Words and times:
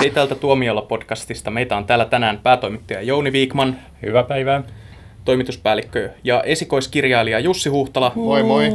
Hei 0.00 0.10
täältä 0.10 0.34
Tuomiolla 0.34 0.82
podcastista. 0.82 1.50
Meitä 1.50 1.76
on 1.76 1.84
täällä 1.84 2.04
tänään 2.04 2.40
päätoimittaja 2.42 3.02
Jouni 3.02 3.32
Viikman, 3.32 3.76
Hyvää 4.02 4.22
päivää. 4.22 4.62
toimituspäällikkö 5.24 6.10
ja 6.24 6.42
esikoiskirjailija 6.42 7.38
Jussi 7.38 7.68
Huhtala 7.68 8.12
Moi 8.14 8.42
moi. 8.42 8.68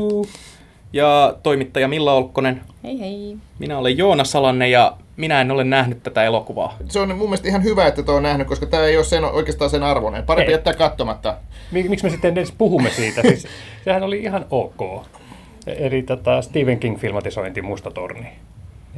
ja 0.94 1.36
toimittaja 1.44 1.88
Milla 1.88 2.14
Olkkonen. 2.14 2.62
Hei 2.84 3.00
hei. 3.00 3.38
Minä 3.60 3.78
olen 3.78 3.98
Joona 3.98 4.24
Salanne 4.24 4.70
ja 4.70 4.98
minä 5.18 5.42
en 5.42 5.52
ole 5.52 5.64
nähnyt 5.64 6.04
tätä 6.04 6.24
elokuvaa. 6.24 6.78
Se 6.90 7.00
on 7.00 7.10
mun 7.10 7.18
mielestä 7.30 7.48
ihan 7.48 7.64
hyvä, 7.64 7.88
että 7.88 8.04
tuo 8.04 8.16
on 8.16 8.24
nähnyt, 8.24 8.48
koska 8.48 8.66
tämä 8.66 8.84
ei 8.86 8.98
ole 8.98 9.04
sen, 9.06 9.24
oikeastaan 9.26 9.70
sen 9.70 9.84
arvoinen. 9.84 10.24
Parempi 10.24 10.52
Ei. 10.52 10.56
jättää 10.56 10.74
katsomatta. 10.74 11.38
Mik- 11.74 11.90
Miksi 11.90 12.06
me 12.06 12.10
sitten 12.10 12.32
edes 12.34 12.52
puhumme 12.52 12.90
siitä? 12.90 13.22
Siis, 13.28 13.48
sehän 13.86 14.04
oli 14.04 14.20
ihan 14.20 14.46
ok. 14.50 15.06
Eli 15.68 16.02
tätä 16.02 16.42
Stephen 16.42 16.80
King-filmatisointi 16.80 17.62
Musta 17.62 17.92
torni. 17.92 18.28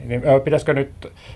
Niin, 0.05 0.21
pitäisikö 0.43 0.73
nyt, 0.73 0.91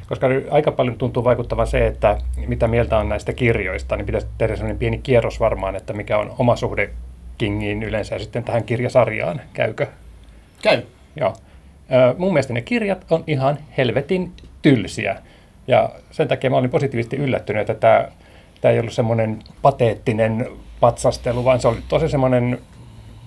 koska 0.09 0.27
nyt 0.27 0.47
aika 0.51 0.71
paljon 0.71 0.97
tuntuu 0.97 1.23
vaikuttavan 1.23 1.67
se, 1.67 1.87
että 1.87 2.17
mitä 2.47 2.67
mieltä 2.67 2.97
on 2.97 3.09
näistä 3.09 3.33
kirjoista, 3.33 3.95
niin 3.95 4.05
pitäisi 4.05 4.27
tehdä 4.37 4.55
sellainen 4.55 4.79
pieni 4.79 4.97
kierros 4.97 5.39
varmaan, 5.39 5.75
että 5.75 5.93
mikä 5.93 6.17
on 6.17 6.35
oma 6.39 6.55
suhde 6.55 6.89
Kingiin 7.37 7.83
yleensä 7.83 8.15
ja 8.15 8.19
sitten 8.19 8.43
tähän 8.43 8.63
kirjasarjaan. 8.63 9.41
Käykö? 9.53 9.87
Käy. 10.61 10.81
Joo. 11.15 11.33
Mun 12.17 12.33
mielestä 12.33 12.53
ne 12.53 12.61
kirjat 12.61 13.05
on 13.11 13.23
ihan 13.27 13.57
helvetin 13.77 14.31
tylsiä. 14.61 15.15
Ja 15.67 15.89
sen 16.11 16.27
takia 16.27 16.49
mä 16.49 16.57
olin 16.57 16.69
positiivisesti 16.69 17.15
yllättynyt, 17.15 17.61
että 17.69 17.73
tämä, 17.73 18.07
tämä 18.61 18.71
ei 18.71 18.79
ollut 18.79 18.93
semmoinen 18.93 19.39
pateettinen 19.61 20.47
patsastelu, 20.79 21.45
vaan 21.45 21.59
se 21.59 21.67
oli 21.67 21.77
tosi 21.89 22.09
semmoinen 22.09 22.59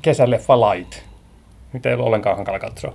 kesäleffa 0.02 0.60
light, 0.60 1.02
mitä 1.72 1.88
ei 1.88 1.94
ollut 1.94 2.06
ollenkaan 2.06 2.36
hankala 2.36 2.58
katsoa. 2.58 2.94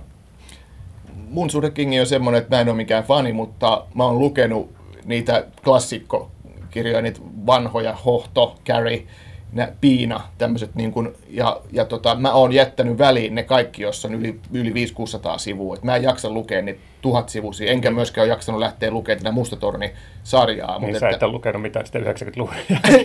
Mun 1.30 1.50
suhde 1.50 1.70
Kingi 1.70 2.00
on 2.00 2.06
semmoinen, 2.06 2.42
että 2.42 2.56
mä 2.56 2.60
en 2.60 2.68
ole 2.68 2.76
mikään 2.76 3.04
fani, 3.04 3.32
mutta 3.32 3.86
mä 3.94 4.04
oon 4.04 4.18
lukenut 4.18 4.70
niitä 5.04 5.44
klassikkokirjoja, 5.64 7.02
niitä 7.02 7.20
vanhoja, 7.46 7.92
Hohto, 7.92 8.56
Carrie, 8.66 9.06
nä, 9.52 9.72
Piina, 9.80 10.20
tämmöiset 10.38 10.74
niin 10.74 10.92
kuin, 10.92 11.14
ja, 11.30 11.60
ja 11.72 11.84
tota, 11.84 12.14
mä 12.14 12.32
oon 12.32 12.52
jättänyt 12.52 12.98
väliin 12.98 13.34
ne 13.34 13.42
kaikki, 13.42 13.82
jossa 13.82 14.08
on 14.08 14.14
yli, 14.14 14.40
yli 14.52 14.70
500-600 14.70 15.38
sivua. 15.38 15.74
Et 15.74 15.82
mä 15.82 15.96
en 15.96 16.02
jaksa 16.02 16.30
lukea 16.30 16.62
niitä 16.62 16.80
tuhat 17.02 17.28
sivuisia, 17.28 17.72
enkä 17.72 17.90
myöskään 17.90 18.22
ole 18.22 18.32
jaksanut 18.32 18.60
lähteä 18.60 18.90
lukemaan 18.90 19.18
tätä 19.18 19.32
Mustatorni-sarjaa. 19.32 20.78
Niin 20.78 20.90
mut 20.90 21.00
sä 21.00 21.08
et 21.08 21.22
ole 21.22 21.32
lukenut 21.32 21.62
mitään 21.62 21.86
sitä 21.86 21.98
90-luvun. 21.98 22.54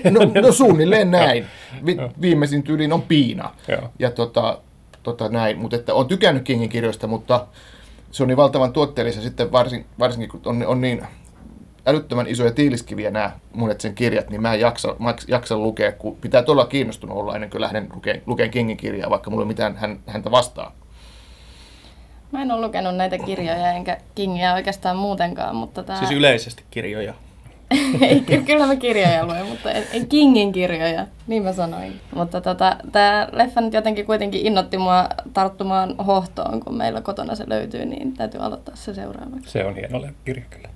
no, 0.33 0.41
no 0.41 0.52
suunnilleen 0.52 1.11
näin. 1.11 1.45
Vi, 1.85 1.97
viimeisin 2.22 2.63
tyyliin 2.63 2.94
on 2.94 3.02
Piina. 3.02 3.50
Joo. 3.67 3.89
Ja 4.00 4.11
tota, 4.11 4.58
tota 5.03 5.30
näin. 5.30 5.58
Mutta 5.58 5.75
että 5.75 5.94
on 5.94 6.08
tykännyt 6.08 6.44
Kingin 6.44 6.69
kirjoista, 6.69 7.08
mutta 7.08 7.47
se 8.12 8.23
on 8.23 8.28
niin 8.28 8.38
valtavan 8.38 8.73
tuotteellista 8.73 9.22
sitten 9.22 9.52
varsin, 9.52 9.86
varsinkin, 10.00 10.30
kun 10.30 10.42
on, 10.45 10.67
on 10.67 10.81
niin 10.81 11.08
älyttömän 11.86 12.28
isoja 12.28 12.52
tiiliskiviä 12.52 13.12
nämä 13.12 13.31
monet 13.53 13.81
sen 13.81 13.95
kirjat, 13.95 14.30
niin 14.30 14.42
mä 14.42 14.53
en 14.53 14.59
jaksa, 14.59 14.95
mä 15.00 15.09
en 15.09 15.16
jaksa 15.28 15.58
lukea, 15.58 15.92
kun 15.92 16.16
pitää 16.16 16.44
todella 16.44 16.66
kiinnostunut 16.66 17.18
olla 17.18 17.36
ennen 17.36 17.50
kuin 17.50 17.62
lähden 17.62 17.90
lukeen, 17.94 18.22
lukeen 18.26 18.52
Kingin 18.52 18.78
kirjaa, 18.78 19.09
vaikka 19.09 19.30
mulla 19.30 19.42
ei 19.42 19.45
ole 19.45 19.48
mitään 19.48 19.76
hän, 19.76 20.00
häntä 20.08 20.31
vastaan. 20.31 20.72
Mä 22.31 22.42
en 22.42 22.52
ole 22.52 22.66
lukenut 22.66 22.95
näitä 22.95 23.18
kirjoja 23.18 23.72
enkä 23.72 23.98
Kingia 24.16 24.53
oikeastaan 24.53 24.98
muutenkaan, 24.98 25.56
mutta 25.56 25.84
tää... 25.84 26.00
Siis 26.00 26.12
yleisesti 26.12 26.64
kirjoja. 26.72 27.14
ei, 28.02 28.19
ky- 28.19 28.41
kyllä 28.41 28.67
mä 28.67 28.75
kirjoja 28.75 29.25
luen, 29.25 29.45
mutta 29.45 29.72
en, 29.72 29.83
en 29.94 30.08
Kingin 30.08 30.52
kirjoja, 30.52 31.08
niin 31.27 31.44
mä 31.44 31.53
sanoin. 31.53 31.94
Mutta 32.16 32.41
tota, 32.41 32.75
tää 32.91 33.30
leffa 33.31 33.61
nyt 33.61 33.73
jotenkin 33.73 34.05
kuitenkin 34.05 34.45
innotti 34.45 34.78
mua 34.78 35.09
tarttumaan 35.33 35.95
hohtoon, 35.97 36.59
kun 36.59 36.78
meillä 36.78 37.02
kotona 37.02 37.36
se 37.36 37.44
löytyy, 37.47 37.86
niin 37.86 38.13
täytyy 38.13 38.41
aloittaa 38.44 38.75
se 38.75 38.94
seuraavaksi. 38.94 39.52
Se 39.52 39.66
on 39.66 39.75
hieno 39.75 40.02
kirja 40.25 40.44
kyllä. 40.50 40.69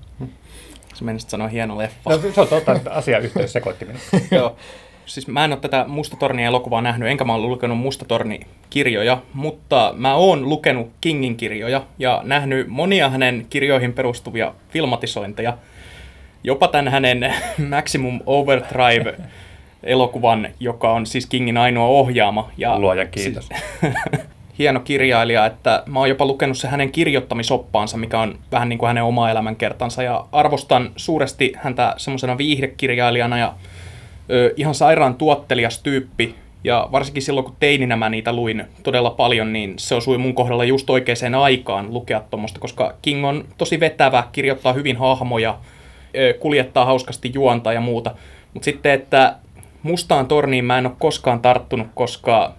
Se 0.93 1.03
menisit 1.03 1.29
sanoa 1.29 1.47
hieno 1.47 1.77
leffa. 1.77 2.09
No, 2.09 2.17
se 2.35 2.41
on 2.41 2.47
totta, 2.47 2.73
että 2.73 2.91
asiayhteys 2.91 3.53
sekoitti 3.53 3.85
minut. 3.85 4.02
Joo. 4.31 4.55
Siis 5.05 5.27
mä 5.27 5.45
en 5.45 5.52
ole 5.52 5.59
tätä 5.59 5.85
Mustatornia 5.87 6.47
elokuvaa 6.47 6.81
nähnyt, 6.81 7.09
enkä 7.09 7.23
mä 7.23 7.33
ole 7.33 7.47
lukenut 7.47 7.77
Mustatorni-kirjoja, 7.77 9.17
mutta 9.33 9.93
mä 9.97 10.15
oon 10.15 10.49
lukenut 10.49 10.91
Kingin 11.02 11.37
kirjoja 11.37 11.83
ja 11.99 12.21
nähnyt 12.23 12.67
monia 12.67 13.09
hänen 13.09 13.45
kirjoihin 13.49 13.93
perustuvia 13.93 14.53
filmatisointeja. 14.70 15.58
Jopa 16.45 16.67
tämän 16.67 16.88
hänen 16.88 17.33
Maximum 17.70 18.20
Overdrive-elokuvan, 18.26 20.48
joka 20.60 20.92
on 20.92 21.06
siis 21.06 21.26
Kingin 21.26 21.58
ainoa 21.58 21.88
ohjaama. 21.88 22.50
Ja 22.58 22.80
Luojan 22.80 23.08
kiitos. 23.11 23.50
hieno 24.60 24.80
kirjailija, 24.80 25.45
että 25.45 25.83
mä 25.86 26.00
oon 26.00 26.10
jopa 26.10 26.26
lukenut 26.26 26.58
se 26.58 26.67
hänen 26.67 26.92
kirjoittamisoppaansa, 26.92 27.98
mikä 27.98 28.20
on 28.20 28.39
vähän 28.52 28.70
niin 28.70 28.80
kuin 28.80 28.88
hänen 28.88 29.04
oma 29.04 29.30
elämänkertansa, 29.30 30.04
ja 30.04 30.26
arvostan 30.32 30.92
suuresti 30.95 31.54
häntä 31.58 31.94
semmoisena 31.98 32.38
viihdekirjailijana 32.38 33.38
ja 33.38 33.54
ö, 34.32 34.54
ihan 34.58 34.76
sairaan 34.76 35.16
tuottelias 35.16 35.80
tyyppi, 35.80 36.36
ja 36.64 36.89
varsinkin 36.92 37.23
silloin, 37.23 37.45
kun 37.45 37.56
teininä 37.60 37.95
mä 37.95 38.10
niitä 38.10 38.33
luin 38.33 38.64
todella 38.83 39.10
paljon, 39.10 39.54
niin 39.54 39.73
se 39.77 39.95
osui 39.95 40.17
mun 40.17 40.36
kohdalla 40.36 40.64
just 40.64 40.89
oikeaan 40.89 41.36
aikaan 41.36 41.94
lukea 41.94 42.22
tuommoista, 42.30 42.60
koska 42.60 42.94
King 43.02 43.26
on 43.26 43.45
tosi 43.58 43.80
vetävä, 43.80 44.23
kirjoittaa 44.32 44.73
hyvin 44.73 44.98
hahmoja, 44.98 45.58
kuljettaa 46.39 46.86
hauskasti 46.86 47.31
juonta 47.33 47.73
ja 47.73 47.81
muuta. 47.81 48.15
Mutta 48.53 48.65
sitten, 48.65 48.92
että 48.92 49.36
mustaan 49.83 50.27
torniin 50.27 50.65
mä 50.65 50.77
en 50.77 50.86
ole 50.86 50.95
koskaan 50.99 51.39
tarttunut, 51.39 51.87
koska 51.95 52.53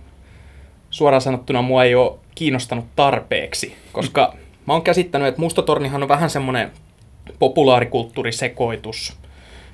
suoraan 0.90 1.20
sanottuna 1.20 1.62
mua 1.62 1.84
ei 1.84 1.94
ole 1.94 2.18
kiinnostanut 2.34 2.84
tarpeeksi, 2.96 3.76
koska 3.92 4.34
mä 4.66 4.72
oon 4.72 4.82
käsittänyt, 4.82 5.28
että 5.28 5.40
Mustatornihan 5.40 6.02
on 6.02 6.08
vähän 6.08 6.30
semmoinen 6.30 6.70
populaarikulttuurisekoitus 7.38 9.16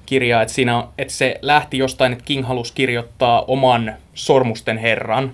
kirja, 0.06 0.42
että, 0.42 0.54
siinä 0.54 0.84
että 0.98 1.14
se 1.14 1.38
lähti 1.42 1.78
jostain, 1.78 2.12
että 2.12 2.24
King 2.24 2.46
halusi 2.46 2.72
kirjoittaa 2.74 3.42
oman 3.42 3.94
Sormusten 4.14 4.78
herran, 4.78 5.32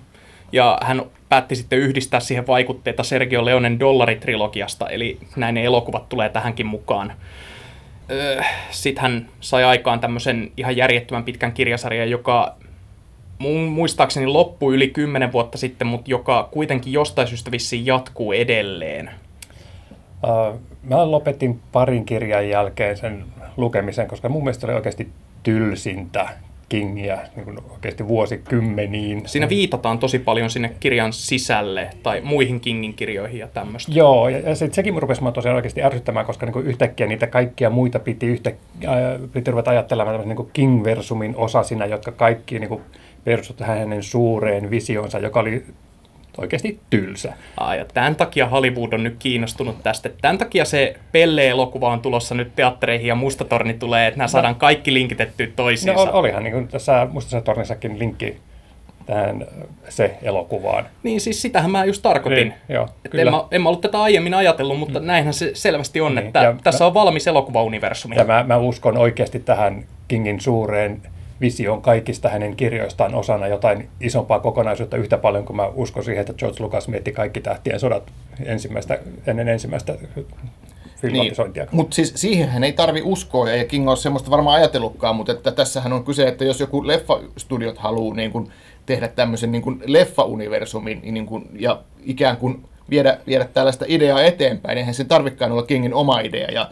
ja 0.53 0.79
hän 0.83 1.03
päätti 1.29 1.57
sitten 1.57 1.79
yhdistää 1.79 2.21
siihen 2.21 2.47
vaikutteita 2.47 3.03
Sergio 3.03 3.45
Leonen 3.45 3.81
dollaritrilogiasta, 3.81 4.89
eli 4.89 5.19
näin 5.37 5.55
ne 5.55 5.65
elokuvat 5.65 6.09
tulee 6.09 6.29
tähänkin 6.29 6.67
mukaan. 6.67 7.13
Öö, 8.11 8.43
Sitten 8.71 9.03
hän 9.03 9.29
sai 9.41 9.65
aikaan 9.65 10.01
tämmöisen 10.01 10.53
ihan 10.57 10.77
järjettömän 10.77 11.25
pitkän 11.25 11.53
kirjasarjan, 11.53 12.11
joka 12.11 12.57
mun 13.39 13.61
muistaakseni 13.61 14.27
loppui 14.27 14.75
yli 14.75 14.89
10 14.89 15.33
vuotta 15.33 15.59
sitten, 15.59 15.87
mutta 15.87 16.11
joka 16.11 16.49
kuitenkin 16.53 16.93
jostain 16.93 17.29
syystä 17.29 17.51
vissiin 17.51 17.87
jatkuu 17.87 18.33
edelleen. 18.33 19.11
Uh, 20.23 20.61
mä 20.83 21.11
lopetin 21.11 21.61
parin 21.73 22.05
kirjan 22.05 22.49
jälkeen 22.49 22.97
sen 22.97 23.25
lukemisen, 23.57 24.09
koska 24.09 24.29
mun 24.29 24.45
mielestä 24.45 24.67
oli 24.67 24.75
oikeasti 24.75 25.09
tylsintä 25.43 26.29
Kingiä 26.69 27.19
niin 27.37 27.45
kuin 27.45 27.59
oikeasti 27.71 28.09
vuosikymmeniin. 28.09 29.23
Siinä 29.27 29.49
viitataan 29.49 29.99
tosi 29.99 30.19
paljon 30.19 30.51
sinne 30.51 30.73
kirjan 30.81 31.13
sisälle 31.13 31.91
tai 32.03 32.21
muihin 32.21 32.61
Kingin 32.61 32.95
kirjoihin 32.95 33.39
ja 33.39 33.49
tämmöistä. 33.49 33.93
Joo, 33.95 34.29
ja, 34.29 34.39
ja 34.39 34.55
sit 34.55 34.75
sekin 34.75 35.03
rupesi 35.03 35.23
mua 35.23 35.33
tosiaan 35.33 35.57
oikeasti 35.57 35.83
ärsyttämään, 35.83 36.27
koska 36.27 36.47
niin 36.47 36.53
kuin 36.53 36.67
yhtäkkiä 36.67 37.07
niitä 37.07 37.27
kaikkia 37.27 37.71
muita 37.71 37.99
piti, 37.99 38.27
yhtä, 38.27 38.53
ää, 38.87 39.19
piti 39.33 39.51
ruveta 39.51 39.71
ajattelemaan 39.71 40.15
tämmöisen 40.15 40.37
niin 40.37 40.51
King-versumin 40.53 41.37
osasina, 41.37 41.87
jotka 41.87 42.13
kaikki 42.13 42.59
niin 42.59 42.69
kuin 42.69 42.81
perustuivat 43.25 43.59
tähän 43.59 43.79
hänen 43.79 44.03
suureen 44.03 44.71
visionsa, 44.71 45.19
joka 45.19 45.41
oli 45.41 45.65
oikeasti 46.39 46.81
tylsä. 46.91 47.33
Aa, 47.61 47.75
ja 47.75 47.85
tämän 47.95 48.17
takia 48.17 48.49
Hollywood 48.49 48.93
on 48.93 49.03
nyt 49.05 49.17
kiinnostunut 49.19 49.83
tästä. 49.83 50.09
Tämän 50.23 50.39
takia 50.39 50.65
se 50.65 50.95
Pelle-elokuva 51.13 51.89
on 51.93 52.01
tulossa 52.01 52.35
nyt 52.35 52.53
teattereihin 52.57 53.07
ja 53.09 53.15
Mustatorni 53.15 53.75
tulee, 53.75 54.07
että 54.07 54.19
nämä 54.19 54.29
saadaan 54.29 54.55
kaikki 54.57 54.95
linkitettyä 54.95 55.47
No 55.47 55.53
toisiinsa. 55.57 56.01
ol- 56.03 56.09
olihan 56.13 56.43
niin 56.43 56.53
kuin 56.53 56.69
tässä 56.69 57.07
Mustassa 57.11 57.41
tornissakin 57.41 57.99
linkki 57.99 58.37
tähän 59.07 59.43
äh, 59.43 59.69
se 59.89 60.15
elokuvaan. 60.23 60.85
Niin 61.03 61.21
siis 61.21 61.43
sitähän 61.43 61.71
mä 61.71 61.85
just 61.85 62.03
tarkoitin. 62.03 62.49
Niin, 62.49 62.55
joo, 62.69 62.89
kyllä. 63.11 63.23
en, 63.23 63.31
mä, 63.37 63.45
en 63.51 63.63
mä 63.63 63.69
ollut 63.69 63.81
tätä 63.81 64.03
aiemmin 64.03 64.35
ajatellut, 64.35 64.79
mutta 64.79 65.01
näinhän 65.01 65.35
se 65.35 65.51
selvästi 65.55 66.01
on, 66.01 66.15
Niin, 66.15 66.27
että 66.27 66.55
tässä 66.65 66.85
mä- 66.85 66.87
on 66.87 66.95
valmis 66.95 67.27
elokuvauniversumi. 67.27 68.17
Ja 68.17 68.25
mä, 68.25 68.45
mä 68.49 68.57
uskon 68.57 68.99
oikeasti 68.99 69.39
tähän 69.41 69.85
Kingin 70.09 70.41
suureen 70.41 71.03
visioon 71.41 71.83
kaikista 71.83 72.29
hänen 72.29 72.57
kirjoistaan 72.57 73.15
osana 73.15 73.47
jotain 73.47 73.89
isompaa 74.01 74.41
kokonaisuutta 74.41 74.97
yhtä 74.97 75.19
paljon 75.19 75.45
kuin 75.45 75.57
mä 75.57 75.67
uskon 75.67 76.05
siihen, 76.05 76.21
että 76.21 76.33
George 76.33 76.63
Lucas 76.63 76.89
mietti 76.89 77.13
kaikki 77.13 77.41
tähtien 77.41 77.81
sodat 77.81 78.03
ensimmäistä, 78.45 78.99
ennen 79.27 79.49
ensimmäistä 79.49 79.95
filmatisointia. 81.01 81.65
Niin. 81.65 81.77
Mutta 81.77 81.95
siis 81.95 82.13
siihenhän 82.17 82.65
ei 82.65 82.73
tarvi 82.73 83.03
uskoa, 83.05 83.51
ja 83.51 83.65
King 83.65 83.91
on 83.91 83.97
semmoista 83.97 84.31
varmaan 84.31 84.57
ajatellutkaan, 84.57 85.17
mutta 85.17 85.33
että 85.33 85.53
tässähän 85.53 85.93
on 85.93 86.05
kyse, 86.05 86.29
että 86.29 86.45
jos 86.45 86.61
joku 86.61 86.87
leffastudiot 86.87 87.79
haluaa 87.79 88.17
niin 88.17 88.31
kuin 88.31 88.51
tehdä 88.87 89.09
tämmöisen 89.09 89.53
niin 89.53 89.63
kuin 89.63 89.83
leffa-universumin 89.87 91.01
niin 91.13 91.27
kuin, 91.27 91.49
ja 91.59 91.83
ikään 92.03 92.37
kuin 92.37 92.65
viedä, 92.91 93.19
viedä 93.27 93.45
tällaista 93.45 93.85
ideaa 93.89 94.23
eteenpäin, 94.23 94.79
eihän 94.79 94.95
sen 94.95 95.09
tarvikaan 95.09 95.53
olla 95.53 95.63
Kingin 95.63 95.95
oma 95.95 96.21
idea, 96.21 96.51
ja, 96.51 96.71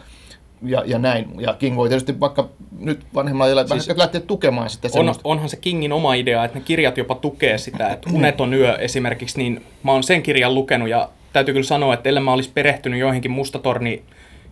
ja, 0.61 0.83
ja 0.85 0.99
näin. 0.99 1.27
Ja 1.39 1.53
King 1.53 1.75
voi 1.75 1.89
tietysti 1.89 2.19
vaikka 2.19 2.49
nyt 2.79 3.05
vanhemmalla 3.13 3.49
iällä 3.49 3.67
Siis 3.67 3.85
siis 3.85 3.97
lähteä 3.97 4.21
tukemaan 4.21 4.69
sitä 4.69 4.87
On, 4.87 4.91
semmoista. 4.91 5.21
onhan 5.23 5.49
se 5.49 5.57
Kingin 5.57 5.93
oma 5.93 6.13
idea, 6.13 6.45
että 6.45 6.59
ne 6.59 6.65
kirjat 6.65 6.97
jopa 6.97 7.15
tukee 7.15 7.57
sitä, 7.57 7.89
että 7.89 8.09
Uneton 8.13 8.53
yö 8.53 8.75
esimerkiksi, 8.75 9.37
niin 9.37 9.63
mä 9.83 9.91
oon 9.91 10.03
sen 10.03 10.23
kirjan 10.23 10.55
lukenut 10.55 10.89
ja 10.89 11.09
täytyy 11.33 11.53
kyllä 11.53 11.65
sanoa, 11.67 11.93
että 11.93 12.09
ellei 12.09 12.23
mä 12.23 12.33
olisi 12.33 12.51
perehtynyt 12.53 12.99
joihinkin 12.99 13.31
Mustatorni 13.31 14.03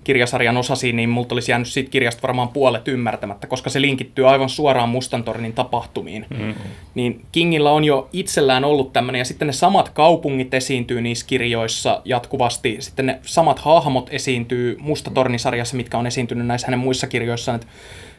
kirjasarjan 0.05 0.57
osasiin, 0.57 0.95
niin 0.95 1.09
multa 1.09 1.35
olisi 1.35 1.51
jäänyt 1.51 1.67
siitä 1.67 1.91
kirjasta 1.91 2.21
varmaan 2.21 2.49
puolet 2.49 2.87
ymmärtämättä, 2.87 3.47
koska 3.47 3.69
se 3.69 3.81
linkittyy 3.81 4.29
aivan 4.29 4.49
suoraan 4.49 4.89
Mustantornin 4.89 5.53
tapahtumiin. 5.53 6.25
Mm-hmm. 6.29 6.53
Niin 6.95 7.25
Kingillä 7.31 7.71
on 7.71 7.83
jo 7.83 8.09
itsellään 8.13 8.65
ollut 8.65 8.93
tämmöinen, 8.93 9.19
ja 9.19 9.25
sitten 9.25 9.47
ne 9.47 9.53
samat 9.53 9.89
kaupungit 9.89 10.53
esiintyy 10.53 11.01
niissä 11.01 11.25
kirjoissa 11.27 12.01
jatkuvasti, 12.05 12.77
sitten 12.79 13.05
ne 13.05 13.19
samat 13.21 13.59
hahmot 13.59 14.09
esiintyy 14.11 14.77
Mustatornisarjassa, 14.79 15.77
mitkä 15.77 15.97
on 15.97 16.07
esiintynyt 16.07 16.47
näissä 16.47 16.67
hänen 16.67 16.79
muissa 16.79 17.07
kirjoissaan, 17.07 17.55
että 17.55 17.67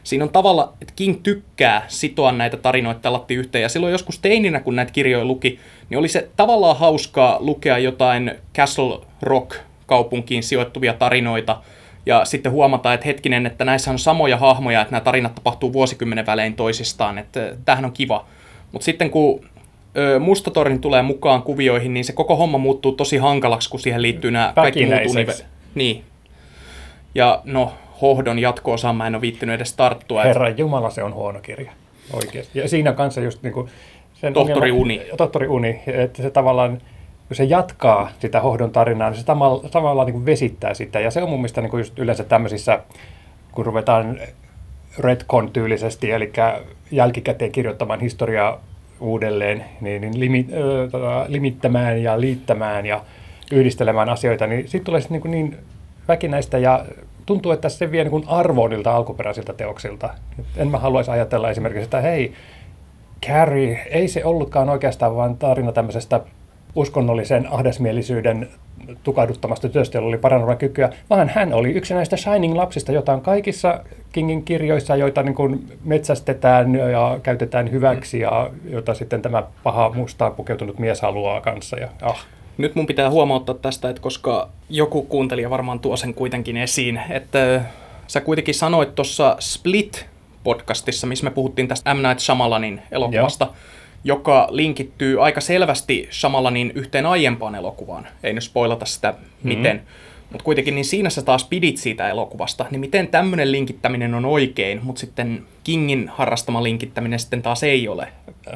siinä 0.03 0.23
on 0.23 0.29
tavalla, 0.29 0.73
että 0.81 0.93
King 0.95 1.15
tykkää 1.23 1.85
sitoa 1.87 2.31
näitä 2.31 2.57
tarinoita 2.57 3.01
tallatti 3.01 3.35
yhteen. 3.35 3.61
Ja 3.61 3.69
silloin 3.69 3.91
joskus 3.91 4.19
teininä, 4.19 4.59
kun 4.59 4.75
näitä 4.75 4.91
kirjoja 4.91 5.25
luki, 5.25 5.59
niin 5.89 5.97
oli 5.97 6.07
se 6.07 6.29
tavallaan 6.35 6.77
hauskaa 6.77 7.37
lukea 7.39 7.77
jotain 7.77 8.31
Castle 8.55 8.99
Rock 9.21 9.55
kaupunkiin 9.85 10.43
sijoittuvia 10.43 10.93
tarinoita, 10.93 11.61
ja 12.07 12.25
sitten 12.25 12.51
huomata, 12.51 12.93
että 12.93 13.05
hetkinen, 13.05 13.45
että 13.45 13.65
näissä 13.65 13.91
on 13.91 13.99
samoja 13.99 14.37
hahmoja, 14.37 14.81
että 14.81 14.91
nämä 14.91 15.01
tarinat 15.01 15.35
tapahtuu 15.35 15.73
vuosikymmenen 15.73 16.25
välein 16.25 16.53
toisistaan, 16.53 17.17
että 17.17 17.55
tämähän 17.65 17.85
on 17.85 17.91
kiva. 17.91 18.25
Mutta 18.71 18.85
sitten 18.85 19.09
kun 19.09 19.45
Mustatorni 20.19 20.79
tulee 20.79 21.01
mukaan 21.01 21.41
kuvioihin, 21.41 21.93
niin 21.93 22.05
se 22.05 22.13
koko 22.13 22.35
homma 22.35 22.57
muuttuu 22.57 22.91
tosi 22.91 23.17
hankalaksi, 23.17 23.69
kun 23.69 23.79
siihen 23.79 24.01
liittyy 24.01 24.31
nämä 24.31 24.51
kaikki 24.55 24.85
muut 24.85 25.01
unive- 25.15 25.45
Niin. 25.75 26.03
Ja 27.15 27.41
no, 27.45 27.73
hohdon 28.01 28.39
jatko 28.39 28.75
mä 28.93 29.07
en 29.07 29.15
ole 29.15 29.21
viittynyt 29.21 29.55
edes 29.55 29.73
tarttua. 29.73 30.23
Herran 30.23 30.57
Jumala, 30.57 30.89
se 30.89 31.03
on 31.03 31.13
huono 31.13 31.39
kirja. 31.39 31.71
Oikeasti. 32.13 32.59
Ja 32.59 32.69
siinä 32.69 32.93
kanssa 32.93 33.21
just 33.21 33.43
niin 33.43 33.53
kuin 33.53 33.69
sen 34.13 34.33
Tohtori 34.33 34.71
ongelma, 34.71 34.81
Uni. 34.81 35.01
Tohtori 35.17 35.47
Uni, 35.47 35.79
että 35.87 36.21
se 36.23 36.29
tavallaan, 36.29 36.81
se 37.35 37.43
jatkaa 37.43 38.09
sitä 38.19 38.39
hohdon 38.39 38.71
tarinaa, 38.71 39.09
niin 39.09 39.19
se 39.19 39.25
tavallaan, 39.25 39.69
tavallaan 39.69 40.05
niin 40.05 40.13
kuin 40.13 40.25
vesittää 40.25 40.73
sitä. 40.73 40.99
Ja 40.99 41.11
se 41.11 41.23
on 41.23 41.29
mun 41.29 41.39
mielestä 41.39 41.61
niin 41.61 41.71
kuin 41.71 41.81
just 41.81 41.99
yleensä 41.99 42.23
tämmöisissä, 42.23 42.79
kun 43.51 43.65
ruvetaan 43.65 44.19
retcon-tyylisesti, 44.99 46.11
eli 46.11 46.31
jälkikäteen 46.91 47.51
kirjoittamaan 47.51 47.99
historiaa 47.99 48.61
uudelleen, 48.99 49.65
niin, 49.81 50.01
niin 50.01 50.19
limi, 50.19 50.47
äh, 50.53 51.25
limittämään 51.27 52.03
ja 52.03 52.21
liittämään 52.21 52.85
ja 52.85 53.01
yhdistelemään 53.51 54.09
asioita, 54.09 54.47
niin 54.47 54.67
sitten 54.67 54.85
tulee 54.85 55.01
niin, 55.09 55.31
niin 55.31 55.57
väkinäistä 56.07 56.57
ja 56.57 56.85
tuntuu, 57.25 57.51
että 57.51 57.69
se 57.69 57.91
vie 57.91 58.03
niin 58.03 58.27
arvoa 58.27 58.69
niiltä 58.69 58.93
alkuperäisiltä 58.93 59.53
teoksilta. 59.53 60.09
En 60.57 60.67
mä 60.67 60.77
haluaisi 60.77 61.11
ajatella 61.11 61.49
esimerkiksi, 61.49 61.83
että 61.83 62.01
hei, 62.01 62.33
Carrie, 63.25 63.87
ei 63.89 64.07
se 64.07 64.25
ollutkaan 64.25 64.69
oikeastaan 64.69 65.15
vain 65.15 65.37
tarina 65.37 65.71
tämmöisestä 65.71 66.21
uskonnollisen 66.75 67.47
ahdasmielisyyden 67.53 68.49
tukahduttamasta 69.03 69.69
työstä, 69.69 69.97
jolla 69.97 70.07
oli 70.07 70.17
parannua 70.17 70.55
kykyä, 70.55 70.89
vaan 71.09 71.29
hän 71.29 71.53
oli 71.53 71.71
yksi 71.71 71.93
näistä 71.93 72.15
Shining-lapsista, 72.15 72.91
jota 72.91 73.13
on 73.13 73.21
kaikissa 73.21 73.83
Kingin 74.11 74.43
kirjoissa, 74.43 74.95
joita 74.95 75.23
niin 75.23 75.35
kuin 75.35 75.77
metsästetään 75.83 76.75
ja 76.75 77.19
käytetään 77.23 77.71
hyväksi 77.71 78.19
ja 78.19 78.49
jota 78.69 78.93
sitten 78.93 79.21
tämä 79.21 79.43
paha 79.63 79.91
mustaan 79.95 80.33
pukeutunut 80.33 80.79
mies 80.79 81.01
haluaa 81.01 81.41
kanssa. 81.41 81.77
Ja, 81.79 81.87
ah. 82.01 82.25
Nyt 82.57 82.75
mun 82.75 82.87
pitää 82.87 83.09
huomauttaa 83.09 83.55
tästä, 83.55 83.89
että 83.89 84.01
koska 84.01 84.49
joku 84.69 85.01
kuuntelija 85.03 85.49
varmaan 85.49 85.79
tuo 85.79 85.97
sen 85.97 86.13
kuitenkin 86.13 86.57
esiin, 86.57 87.01
että 87.09 87.61
sä 88.07 88.21
kuitenkin 88.21 88.55
sanoit 88.55 88.95
tuossa 88.95 89.37
Split-podcastissa, 89.39 91.07
missä 91.07 91.23
me 91.23 91.31
puhuttiin 91.31 91.67
tästä 91.67 91.93
M. 91.93 91.97
Night 91.97 92.19
Shyamalanin 92.19 92.81
elokuvasta, 92.91 93.45
Joo. 93.45 93.55
Joka 94.03 94.47
linkittyy 94.49 95.25
aika 95.25 95.41
selvästi 95.41 96.07
Shyamalanin 96.11 96.71
yhteen 96.75 97.05
aiempaan 97.05 97.55
elokuvaan. 97.55 98.07
Ei 98.23 98.33
nyt 98.33 98.43
spoilata 98.43 98.85
sitä 98.85 99.11
mm-hmm. 99.11 99.47
miten. 99.47 99.81
Mutta 100.31 100.43
kuitenkin 100.43 100.75
niin 100.75 100.85
siinä 100.85 101.09
sä 101.09 101.21
taas 101.21 101.45
pidit 101.45 101.77
siitä 101.77 102.09
elokuvasta, 102.09 102.65
niin 102.71 102.79
miten 102.79 103.07
tämmöinen 103.07 103.51
linkittäminen 103.51 104.13
on 104.13 104.25
oikein, 104.25 104.79
mutta 104.83 104.99
sitten 104.99 105.43
Kingin 105.63 106.09
harrastama 106.09 106.63
linkittäminen 106.63 107.19
sitten 107.19 107.41
taas 107.41 107.63
ei 107.63 107.87
ole? 107.87 108.07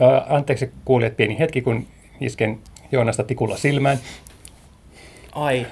Ää, 0.02 0.26
anteeksi 0.30 0.72
kuulijat 0.86 1.18
pieni 1.18 1.40
hetki, 1.40 1.62
kun 1.62 1.88
isken 2.22 2.60
Joonasta 2.92 3.24
tikulla 3.24 3.58
silmään. 3.58 4.00
Ai. 5.32 5.68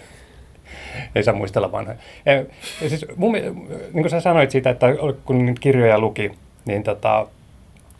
Ei 1.15 1.23
saa 1.23 1.33
muistella 1.33 1.71
vanhoja. 1.71 1.97
Ja 2.25 2.89
siis 2.89 3.05
mun, 3.15 3.33
niin 3.33 3.91
kuin 3.93 4.09
sä 4.09 4.19
sanoit 4.19 4.51
siitä, 4.51 4.69
että 4.69 4.87
kun 5.25 5.55
kirjoja 5.59 5.99
luki, 5.99 6.31
niin 6.65 6.83
tota, 6.83 7.27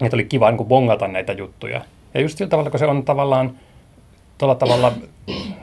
että 0.01 0.15
oli 0.15 0.25
kiva 0.25 0.51
niin 0.51 0.65
bongata 0.65 1.07
näitä 1.07 1.33
juttuja. 1.33 1.81
Ja 2.13 2.21
just 2.21 2.37
sillä 2.37 2.49
tavalla, 2.49 2.69
kun 2.69 2.79
se 2.79 2.85
on 2.85 3.03
tavallaan 3.03 3.51
tuolla 4.37 4.55
tavalla, 4.55 4.91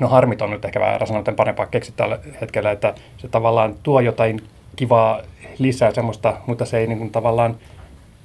no 0.01 0.09
harmit 0.09 0.43
on 0.43 0.51
nyt 0.51 0.65
ehkä 0.65 0.81
vähän 0.81 1.07
sanoa, 1.07 1.23
parempaa 1.37 1.67
keksiä 1.67 1.95
tällä 1.97 2.19
hetkellä, 2.41 2.71
että 2.71 2.95
se 3.19 3.29
tavallaan 3.29 3.75
tuo 3.83 4.01
jotain 4.01 4.41
kivaa 4.77 5.21
lisää 5.59 5.95
semmoista, 5.95 6.37
mutta 6.47 6.65
se 6.65 6.79
ei 6.79 6.87
niin 6.87 6.99
kuin 6.99 7.11
tavallaan 7.11 7.57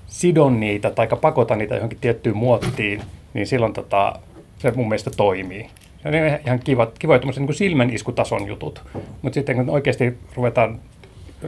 sidon 0.08 0.60
niitä 0.60 0.92
tai 0.92 1.08
pakota 1.22 1.56
niitä 1.56 1.76
johonkin 1.76 2.00
tiettyyn 2.02 2.38
muottiin, 2.38 3.02
niin 3.34 3.48
silloin 3.48 3.74
tota, 3.74 4.20
se 4.58 4.72
mun 4.72 4.88
mielestä 4.88 5.12
toimii. 5.18 5.70
Se 6.04 6.08
on 6.08 6.14
ihan 6.46 6.60
kiva, 6.60 6.88
kiva 7.00 7.18
niin 7.18 7.54
silmän 7.54 7.90
iskutason 7.90 8.48
jutut. 8.48 8.84
Mutta 9.22 9.34
sitten 9.34 9.56
kun 9.56 9.70
oikeasti 9.70 10.18
ruvetaan 10.36 10.80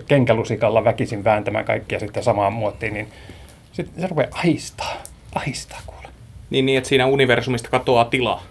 kenkälusikalla 0.08 0.84
väkisin 0.84 1.24
vääntämään 1.24 1.66
kaikkia 1.66 2.00
sitten 2.00 2.24
samaan 2.24 2.54
muottiin, 2.54 2.94
niin 2.94 3.08
sitten 3.74 4.02
se 4.02 4.08
rupeaa 4.08 4.30
ahistaa. 4.32 4.94
Ahistaa 5.36 5.80
kuule. 5.86 6.08
Niin, 6.50 6.66
niin, 6.66 6.78
että 6.78 6.88
siinä 6.88 7.06
universumista 7.06 7.70
katoaa 7.70 8.06
tilaa. 8.06 8.44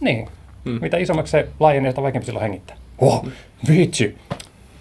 Niin. 0.00 0.28
Hmm. 0.64 0.78
Mitä 0.80 0.96
isommaksi 0.96 1.30
se 1.30 1.48
laajenee, 1.60 1.90
sitä 1.90 2.02
vaikeampi 2.02 2.26
silloin 2.26 2.42
hengittää. 2.42 2.76
Oh, 2.98 3.26
vitsi. 3.68 4.18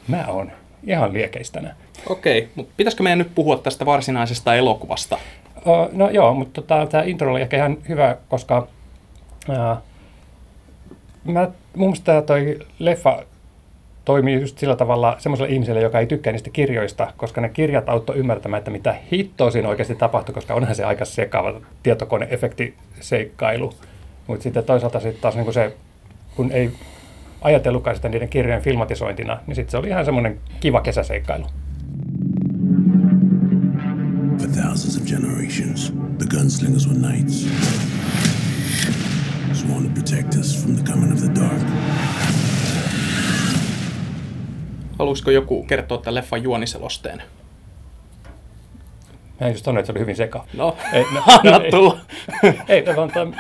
Mä 0.07 0.25
oon 0.28 0.51
ihan 0.88 1.13
liekeistänä. 1.13 1.75
Okei, 2.10 2.39
okay, 2.39 2.51
mutta 2.56 2.74
pitäisikö 2.78 3.04
meidän 3.04 3.19
nyt 3.19 3.36
puhua 3.36 3.57
tästä 3.57 3.86
varsinaisesta 3.86 4.56
elokuvasta? 4.56 5.18
Uh, 5.56 5.89
no 5.92 6.10
joo, 6.10 6.34
mutta 6.34 6.62
tota, 6.62 6.86
tämä 6.86 7.04
intro 7.04 7.31
oli 7.31 7.42
ehkä 7.42 7.57
ihan 7.57 7.77
hyvä, 7.89 8.18
koska 8.30 8.68
Ää, 9.50 9.81
mä, 11.24 11.50
mun 11.75 11.89
mielestä 11.89 12.22
toi 12.22 12.60
leffa 12.80 13.24
toimii 14.06 14.42
just 14.42 14.57
sillä 14.57 14.75
tavalla 14.75 15.15
semmoiselle 15.19 15.53
ihmiselle, 15.53 15.81
joka 15.81 16.00
ei 16.00 16.07
tykkää 16.07 16.33
niistä 16.33 16.50
kirjoista, 16.50 17.13
koska 17.18 17.42
ne 17.42 17.50
kirjat 17.50 17.89
auttoi 17.89 18.18
ymmärtämään, 18.18 18.57
että 18.57 18.71
mitä 18.71 18.95
hittoa 19.12 19.51
siinä 19.51 19.69
oikeasti 19.69 19.95
tapahtui, 19.95 20.33
koska 20.33 20.53
onhan 20.53 20.75
se 20.75 20.83
aika 20.83 21.06
sekava 21.06 21.62
tietokoneefektiseikkailu. 21.83 23.74
Mutta 24.27 24.44
sitten 24.44 24.63
toisaalta 24.63 25.00
sitten 25.00 25.21
taas 25.21 25.36
niin 25.36 25.53
se, 25.53 25.74
kun 26.36 26.51
ei 26.51 26.71
ajatellutkaan 27.42 27.95
sitä 27.95 28.09
niiden 28.09 28.30
kirjojen 28.30 28.62
filmatisointina, 28.62 29.39
niin 29.48 29.56
sitten 29.56 29.71
se 29.71 29.77
oli 29.77 29.88
ihan 29.88 30.06
semmoinen 30.06 30.39
kiva 30.59 30.81
kesäseikkailu. 30.81 31.45
For 34.39 34.50
thousands 34.50 34.98
of 34.98 35.03
generations, 35.05 35.93
the 36.17 36.25
gunslingers 36.38 36.88
were 36.88 37.00
knights 37.00 37.48
sworn 39.62 39.84
to 39.84 39.89
protect 39.93 40.36
us 40.36 40.63
from 40.63 40.75
the 40.75 40.84
coming 40.84 41.12
of 41.13 41.20
the 41.20 41.41
dark. 41.41 41.62
Haluaisiko 45.01 45.31
joku 45.31 45.63
kertoa 45.63 45.98
tämän 45.98 46.15
leffan 46.15 46.43
juoniselosteen? 46.43 47.24
Mä 49.39 49.50
just 49.50 49.65
sanoin, 49.65 49.79
että 49.79 49.86
se 49.86 49.91
oli 49.91 50.00
hyvin 50.00 50.15
seka. 50.15 50.46
No, 50.53 50.77
ei, 50.93 51.05
no, 51.13 51.22
anna 51.38 51.51
no, 51.51 51.98
ei, 52.70 52.84
ei, 52.84 52.84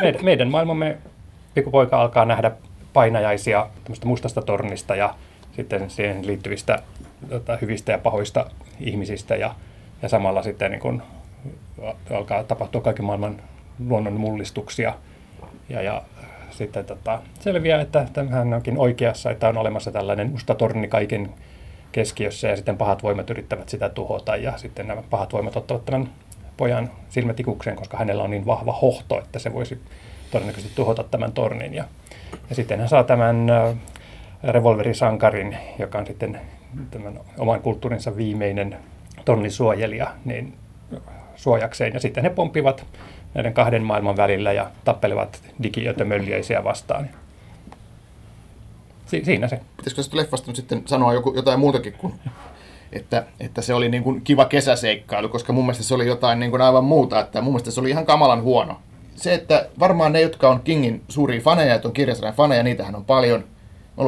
meidän, 0.01 0.25
meidän 0.25 0.47
maailmamme 0.47 0.97
pikkupoika 1.53 2.01
alkaa 2.01 2.25
nähdä 2.25 2.51
painajaisia 2.93 3.67
mustasta 4.05 4.41
tornista 4.41 4.95
ja 4.95 5.15
sitten 5.55 5.89
siihen 5.89 6.27
liittyvistä 6.27 6.79
tota, 7.29 7.57
hyvistä 7.61 7.91
ja 7.91 7.97
pahoista 7.97 8.51
ihmisistä 8.79 9.35
ja, 9.35 9.55
ja 10.01 10.09
samalla 10.09 10.43
sitten 10.43 10.71
niin 10.71 10.81
kun, 10.81 11.03
alkaa 12.13 12.43
tapahtua 12.43 12.81
kaiken 12.81 13.05
maailman 13.05 13.41
luonnon 13.87 14.13
mullistuksia– 14.13 14.93
ja, 15.69 15.81
ja 15.81 16.01
sitten 16.51 16.85
tota, 16.85 17.21
selviää, 17.39 17.81
että 17.81 18.05
hän 18.29 18.53
onkin 18.53 18.77
oikeassa, 18.77 19.31
että 19.31 19.49
on 19.49 19.57
olemassa 19.57 19.91
tällainen 19.91 20.31
musta 20.31 20.55
torni 20.55 20.87
kaiken 20.87 21.29
keskiössä 21.91 22.47
ja 22.47 22.55
sitten 22.55 22.77
pahat 22.77 23.03
voimat 23.03 23.29
yrittävät 23.29 23.69
sitä 23.69 23.89
tuhota 23.89 24.35
ja 24.35 24.57
sitten 24.57 24.87
nämä 24.87 25.03
pahat 25.09 25.33
voimat 25.33 25.55
ottavat 25.55 25.85
tämän 25.85 26.09
pojan 26.57 26.91
silmätikukseen, 27.09 27.75
koska 27.75 27.97
hänellä 27.97 28.23
on 28.23 28.29
niin 28.29 28.45
vahva 28.45 28.71
hohto, 28.71 29.19
että 29.19 29.39
se 29.39 29.53
voisi 29.53 29.81
todennäköisesti 30.31 30.75
tuhota 30.75 31.03
tämän 31.03 31.31
tornin. 31.31 31.73
Ja, 31.73 31.83
ja 32.49 32.55
sitten 32.55 32.79
hän 32.79 32.89
saa 32.89 33.03
tämän 33.03 33.47
revolverisankarin, 34.43 35.57
joka 35.79 35.97
on 35.97 36.07
sitten 36.07 36.41
tämän 36.91 37.19
oman 37.37 37.61
kulttuurinsa 37.61 38.17
viimeinen 38.17 38.77
tornin 39.25 39.51
suojelija, 39.51 40.07
niin 40.25 40.53
suojakseen. 41.35 41.93
Ja 41.93 41.99
sitten 41.99 42.23
he 42.23 42.29
pomppivat 42.29 42.85
näiden 43.33 43.53
kahden 43.53 43.83
maailman 43.83 44.17
välillä 44.17 44.51
ja 44.51 44.71
tappelevat 44.85 45.41
digiötömölliäisiä 45.63 46.63
vastaan. 46.63 47.09
Si- 49.05 49.25
siinä 49.25 49.47
se. 49.47 49.59
Pitäisikö 49.77 50.01
tästä 50.01 50.17
leffasta 50.17 50.47
nyt 50.47 50.55
sitten 50.55 50.83
sanoa 50.85 51.13
joku, 51.13 51.33
jotain 51.35 51.59
muutakin 51.59 51.93
kuin, 51.93 52.13
että, 52.93 53.25
että 53.39 53.61
se 53.61 53.73
oli 53.73 53.89
niin 53.89 54.03
kuin 54.03 54.21
kiva 54.21 54.45
kesäseikkailu, 54.45 55.29
koska 55.29 55.53
mun 55.53 55.65
mielestä 55.65 55.83
se 55.83 55.93
oli 55.93 56.07
jotain 56.07 56.39
niin 56.39 56.51
kuin 56.51 56.61
aivan 56.61 56.83
muuta, 56.83 57.19
että 57.19 57.41
mun 57.41 57.53
mielestä 57.53 57.71
se 57.71 57.79
oli 57.79 57.89
ihan 57.89 58.05
kamalan 58.05 58.41
huono. 58.41 58.79
Se, 59.15 59.33
että 59.33 59.69
varmaan 59.79 60.13
ne, 60.13 60.21
jotka 60.21 60.49
on 60.49 60.61
Kingin 60.63 61.03
suuria 61.07 61.41
faneja, 61.41 61.75
että 61.75 61.87
on 61.87 61.93
kirjasarjan 61.93 62.35
faneja, 62.35 62.63
niitähän 62.63 62.95
on 62.95 63.05
paljon, 63.05 63.43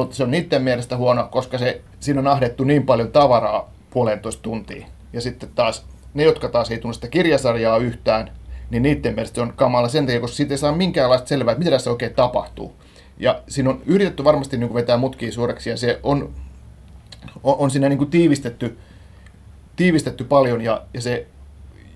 että 0.02 0.16
se 0.16 0.22
on 0.22 0.30
niiden 0.30 0.62
mielestä 0.62 0.96
huono, 0.96 1.28
koska 1.30 1.58
se, 1.58 1.80
siinä 2.00 2.20
on 2.20 2.26
ahdettu 2.26 2.64
niin 2.64 2.86
paljon 2.86 3.12
tavaraa 3.12 3.70
puolentoista 3.90 4.42
tuntia. 4.42 4.86
Ja 5.12 5.20
sitten 5.20 5.48
taas 5.54 5.86
ne, 6.14 6.22
jotka 6.22 6.48
taas 6.48 6.70
ei 6.70 6.78
tunne 6.78 6.94
sitä 6.94 7.08
kirjasarjaa 7.08 7.76
yhtään, 7.76 8.30
niin 8.70 8.82
niiden 8.82 9.14
mielestä 9.14 9.34
se 9.34 9.40
on 9.40 9.52
kamala 9.56 9.88
sen 9.88 10.06
takia, 10.06 10.20
koska 10.20 10.36
siitä 10.36 10.54
ei 10.54 10.58
saa 10.58 10.76
minkäänlaista 10.76 11.28
selvää, 11.28 11.52
että 11.52 11.58
mitä 11.58 11.70
tässä 11.70 11.90
oikein 11.90 12.14
tapahtuu. 12.14 12.72
Ja 13.18 13.42
siinä 13.48 13.70
on 13.70 13.82
yritetty 13.86 14.24
varmasti 14.24 14.56
niin 14.56 14.68
kuin 14.68 14.80
vetää 14.80 14.96
mutkia 14.96 15.32
suoraksi 15.32 15.70
ja 15.70 15.76
se 15.76 16.00
on, 16.02 16.34
on, 17.42 17.56
on 17.58 17.70
siinä 17.70 17.88
niin 17.88 17.98
kuin 17.98 18.10
tiivistetty, 18.10 18.78
tiivistetty 19.76 20.24
paljon 20.24 20.60
ja, 20.60 20.82
ja 20.94 21.00
se 21.00 21.26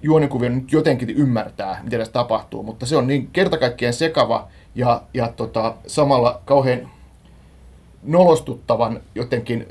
juonikuvio 0.03 0.49
nyt 0.49 0.73
jotenkin 0.73 1.11
ymmärtää, 1.11 1.81
mitä 1.83 1.99
tässä 1.99 2.13
tapahtuu, 2.13 2.63
mutta 2.63 2.87
se 2.87 2.97
on 2.97 3.07
niin 3.07 3.29
kertakaikkien 3.33 3.93
sekava 3.93 4.49
ja, 4.75 5.03
ja 5.15 5.29
tota, 5.29 5.75
samalla 5.87 6.41
kauhean 6.45 6.91
nolostuttavan 8.03 9.01
jotenkin 9.15 9.67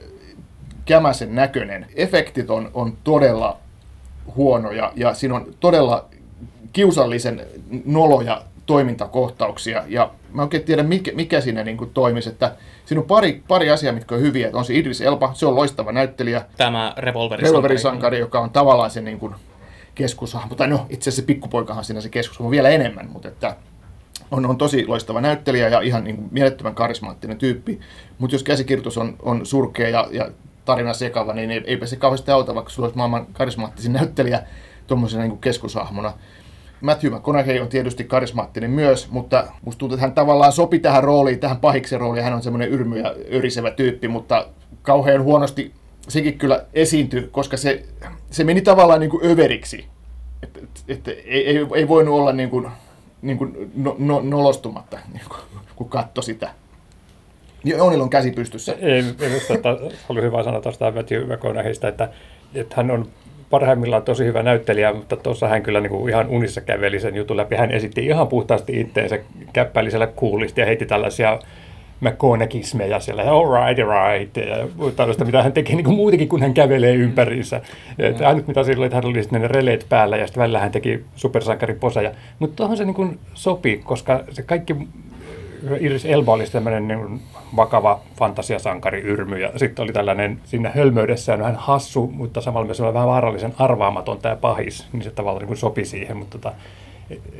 kämäsen 0.85 1.35
näköinen. 1.35 1.85
Efektit 1.95 2.49
on, 2.49 2.71
on 2.73 2.97
todella 3.03 3.57
huonoja 4.35 4.91
ja 4.95 5.13
siinä 5.13 5.35
on 5.35 5.53
todella 5.59 6.05
kiusallisen 6.73 7.45
noloja 7.85 8.41
toimintakohtauksia. 8.65 9.83
Ja 9.87 10.11
mä 10.33 10.41
oikein 10.41 10.63
tiedä 10.63 10.83
mikä, 10.83 11.11
mikä 11.15 11.41
siinä 11.41 11.63
niin 11.63 11.77
kuin 11.77 11.89
toimisi, 11.93 12.29
että 12.29 12.55
siinä 12.85 13.01
on 13.01 13.07
pari, 13.07 13.43
pari 13.47 13.69
asiaa, 13.69 13.93
mitkä 13.93 14.15
on 14.15 14.21
hyviä, 14.21 14.45
että 14.47 14.57
on 14.57 14.65
se 14.65 14.73
Idris 14.75 15.01
Elba, 15.01 15.31
se 15.33 15.45
on 15.45 15.55
loistava 15.55 15.91
näyttelijä, 15.91 16.45
Tämä 16.57 16.93
revolverisankari. 16.97 17.51
revolverisankari, 17.51 18.19
joka 18.19 18.39
on 18.39 18.49
tavallaan 18.49 18.91
se 18.91 19.01
niin 19.01 19.19
kuin 19.19 19.35
keskushahmo, 19.95 20.55
tai 20.55 20.67
no 20.67 20.85
itse 20.89 21.09
asiassa 21.09 21.25
pikkupoikahan 21.27 21.85
siinä 21.85 22.01
se 22.01 22.09
keskushahmo 22.09 22.51
vielä 22.51 22.69
enemmän, 22.69 23.09
mutta 23.13 23.27
että 23.27 23.55
on, 24.31 24.45
on 24.45 24.57
tosi 24.57 24.87
loistava 24.87 25.21
näyttelijä 25.21 25.67
ja 25.69 25.81
ihan 25.81 26.03
niin 26.03 26.15
kuin 26.15 26.27
mielettömän 26.31 26.75
karismaattinen 26.75 27.37
tyyppi, 27.37 27.79
mutta 28.19 28.35
jos 28.35 28.43
käsikirjoitus 28.43 28.97
on, 28.97 29.15
on 29.21 29.45
surkea 29.45 29.89
ja, 29.89 30.07
ja 30.11 30.29
tarina 30.65 30.93
sekava, 30.93 31.33
niin 31.33 31.51
ei- 31.51 31.63
eipä 31.67 31.85
se 31.85 31.95
kauheasti 31.95 32.31
auta, 32.31 32.55
vaikka 32.55 32.69
sulla 32.71 32.85
olisi 32.87 32.97
maailman 32.97 33.25
karismaattisin 33.33 33.93
näyttelijä 33.93 34.43
tuommoisena 34.87 35.23
niin 35.23 35.37
keskushahmona. 35.37 36.13
Matthew 36.81 37.13
McConaughey 37.13 37.59
on 37.59 37.67
tietysti 37.67 38.03
karismaattinen 38.03 38.71
myös, 38.71 39.11
mutta 39.11 39.47
musta 39.65 39.79
tuntuu, 39.79 39.95
että 39.95 40.05
hän 40.07 40.15
tavallaan 40.15 40.51
sopi 40.51 40.79
tähän 40.79 41.03
rooliin, 41.03 41.39
tähän 41.39 41.57
pahiksen 41.57 41.99
rooliin. 41.99 42.23
Hän 42.23 42.33
on 42.33 42.43
semmoinen 42.43 42.69
yrmy 42.69 42.99
ja 42.99 43.11
yrisevä 43.11 43.71
tyyppi, 43.71 44.07
mutta 44.07 44.47
kauhean 44.81 45.23
huonosti 45.23 45.71
sekin 46.07 46.37
kyllä 46.37 46.65
esiintyi, 46.73 47.29
koska 47.31 47.57
se, 47.57 47.85
se 48.31 48.43
meni 48.43 48.61
tavallaan 48.61 48.99
niin 48.99 49.09
kuin 49.09 49.25
överiksi. 49.25 49.85
Että 50.43 50.59
et, 50.63 50.83
et, 50.87 51.07
ei, 51.07 51.47
ei, 51.47 51.67
ei 51.75 51.87
voinut 51.87 52.15
olla 52.15 52.33
niin 52.33 52.49
kuin, 52.49 52.67
niin 53.21 53.37
kuin 53.37 53.71
no, 53.75 53.95
no, 53.99 54.21
nolostumatta, 54.23 54.99
niin 55.13 55.25
kuin, 55.29 55.39
kun 55.75 55.89
katsoi 55.89 56.23
sitä. 56.23 56.49
Ja 57.63 57.83
Onilla 57.83 58.03
on 58.03 58.09
käsi 58.09 58.31
pystyssä. 58.31 58.75
Ei, 58.79 59.03
minusta 59.19 59.53
haluaisin 60.07 60.31
vain 60.31 60.43
sanoa 60.43 60.61
tuosta 60.61 60.91
Matthew 60.91 61.33
McConaugheysta, 61.33 61.87
että, 61.87 62.09
että 62.55 62.75
hän 62.75 62.91
on 62.91 63.07
parhaimmillaan 63.49 64.03
tosi 64.03 64.25
hyvä 64.25 64.43
näyttelijä, 64.43 64.93
mutta 64.93 65.15
tuossa 65.15 65.47
hän 65.47 65.63
kyllä 65.63 65.79
niin 65.79 65.91
kuin 65.91 66.09
ihan 66.09 66.27
unissa 66.27 66.61
käveli 66.61 66.99
sen 66.99 67.15
jutun 67.15 67.37
läpi. 67.37 67.55
Hän 67.55 67.71
esitti 67.71 68.05
ihan 68.05 68.27
puhtaasti 68.27 68.79
itteensä 68.79 69.19
käppäilisellä 69.53 70.07
kuulisti 70.07 70.61
ja 70.61 70.67
heitti 70.67 70.85
tällaisia 70.85 71.39
McConaugheyismeja 72.01 72.99
siellä, 72.99 73.31
all 73.31 73.45
right, 73.53 73.79
all 73.79 74.17
right, 74.17 74.37
ja 74.37 74.91
tällaista, 74.95 75.25
mitä 75.25 75.43
hän 75.43 75.53
tekee 75.53 75.75
niin 75.75 75.85
kuin 75.85 75.95
muutenkin, 75.95 76.29
kun 76.29 76.41
hän 76.41 76.53
kävelee 76.53 76.93
ympäriinsä. 76.93 77.61
Ja 77.97 78.27
ainut 78.27 78.47
mitä 78.47 78.63
silloin, 78.63 78.85
että 78.87 78.95
hän 78.95 79.05
oli 79.05 79.23
sitten 79.23 79.41
ne 79.41 79.47
releet 79.47 79.85
päällä 79.89 80.17
ja 80.17 80.27
sitten 80.27 80.41
välillä 80.41 80.59
hän 80.59 80.71
teki 80.71 81.03
supersankariposeja. 81.15 82.11
Mutta 82.39 82.55
tuohon 82.55 82.77
se 82.77 82.85
niin 82.85 82.93
kuin 82.93 83.19
sopi, 83.33 83.81
koska 83.83 84.23
se 84.29 84.41
kaikki 84.41 84.75
Iris 85.79 86.05
Elba 86.05 86.33
oli 86.33 86.45
tämmöinen 86.45 86.87
niin 86.87 87.21
vakava 87.55 87.99
fantasiasankari 88.15 89.01
yrmy 89.01 89.39
ja 89.39 89.51
sitten 89.55 89.83
oli 89.83 89.93
tällainen 89.93 90.39
siinä 90.45 90.71
hölmöydessään 90.75 91.39
vähän 91.39 91.55
hassu, 91.55 92.07
mutta 92.07 92.41
samalla 92.41 92.65
myös 92.65 92.81
vähän 92.81 93.07
vaarallisen 93.07 93.53
arvaamaton 93.57 94.17
tämä 94.17 94.35
pahis, 94.35 94.87
niin 94.93 95.03
se 95.03 95.11
tavallaan 95.11 95.41
niin 95.41 95.47
kuin 95.47 95.57
sopi 95.57 95.85
siihen, 95.85 96.17
mutta 96.17 96.37
tota, 96.37 96.53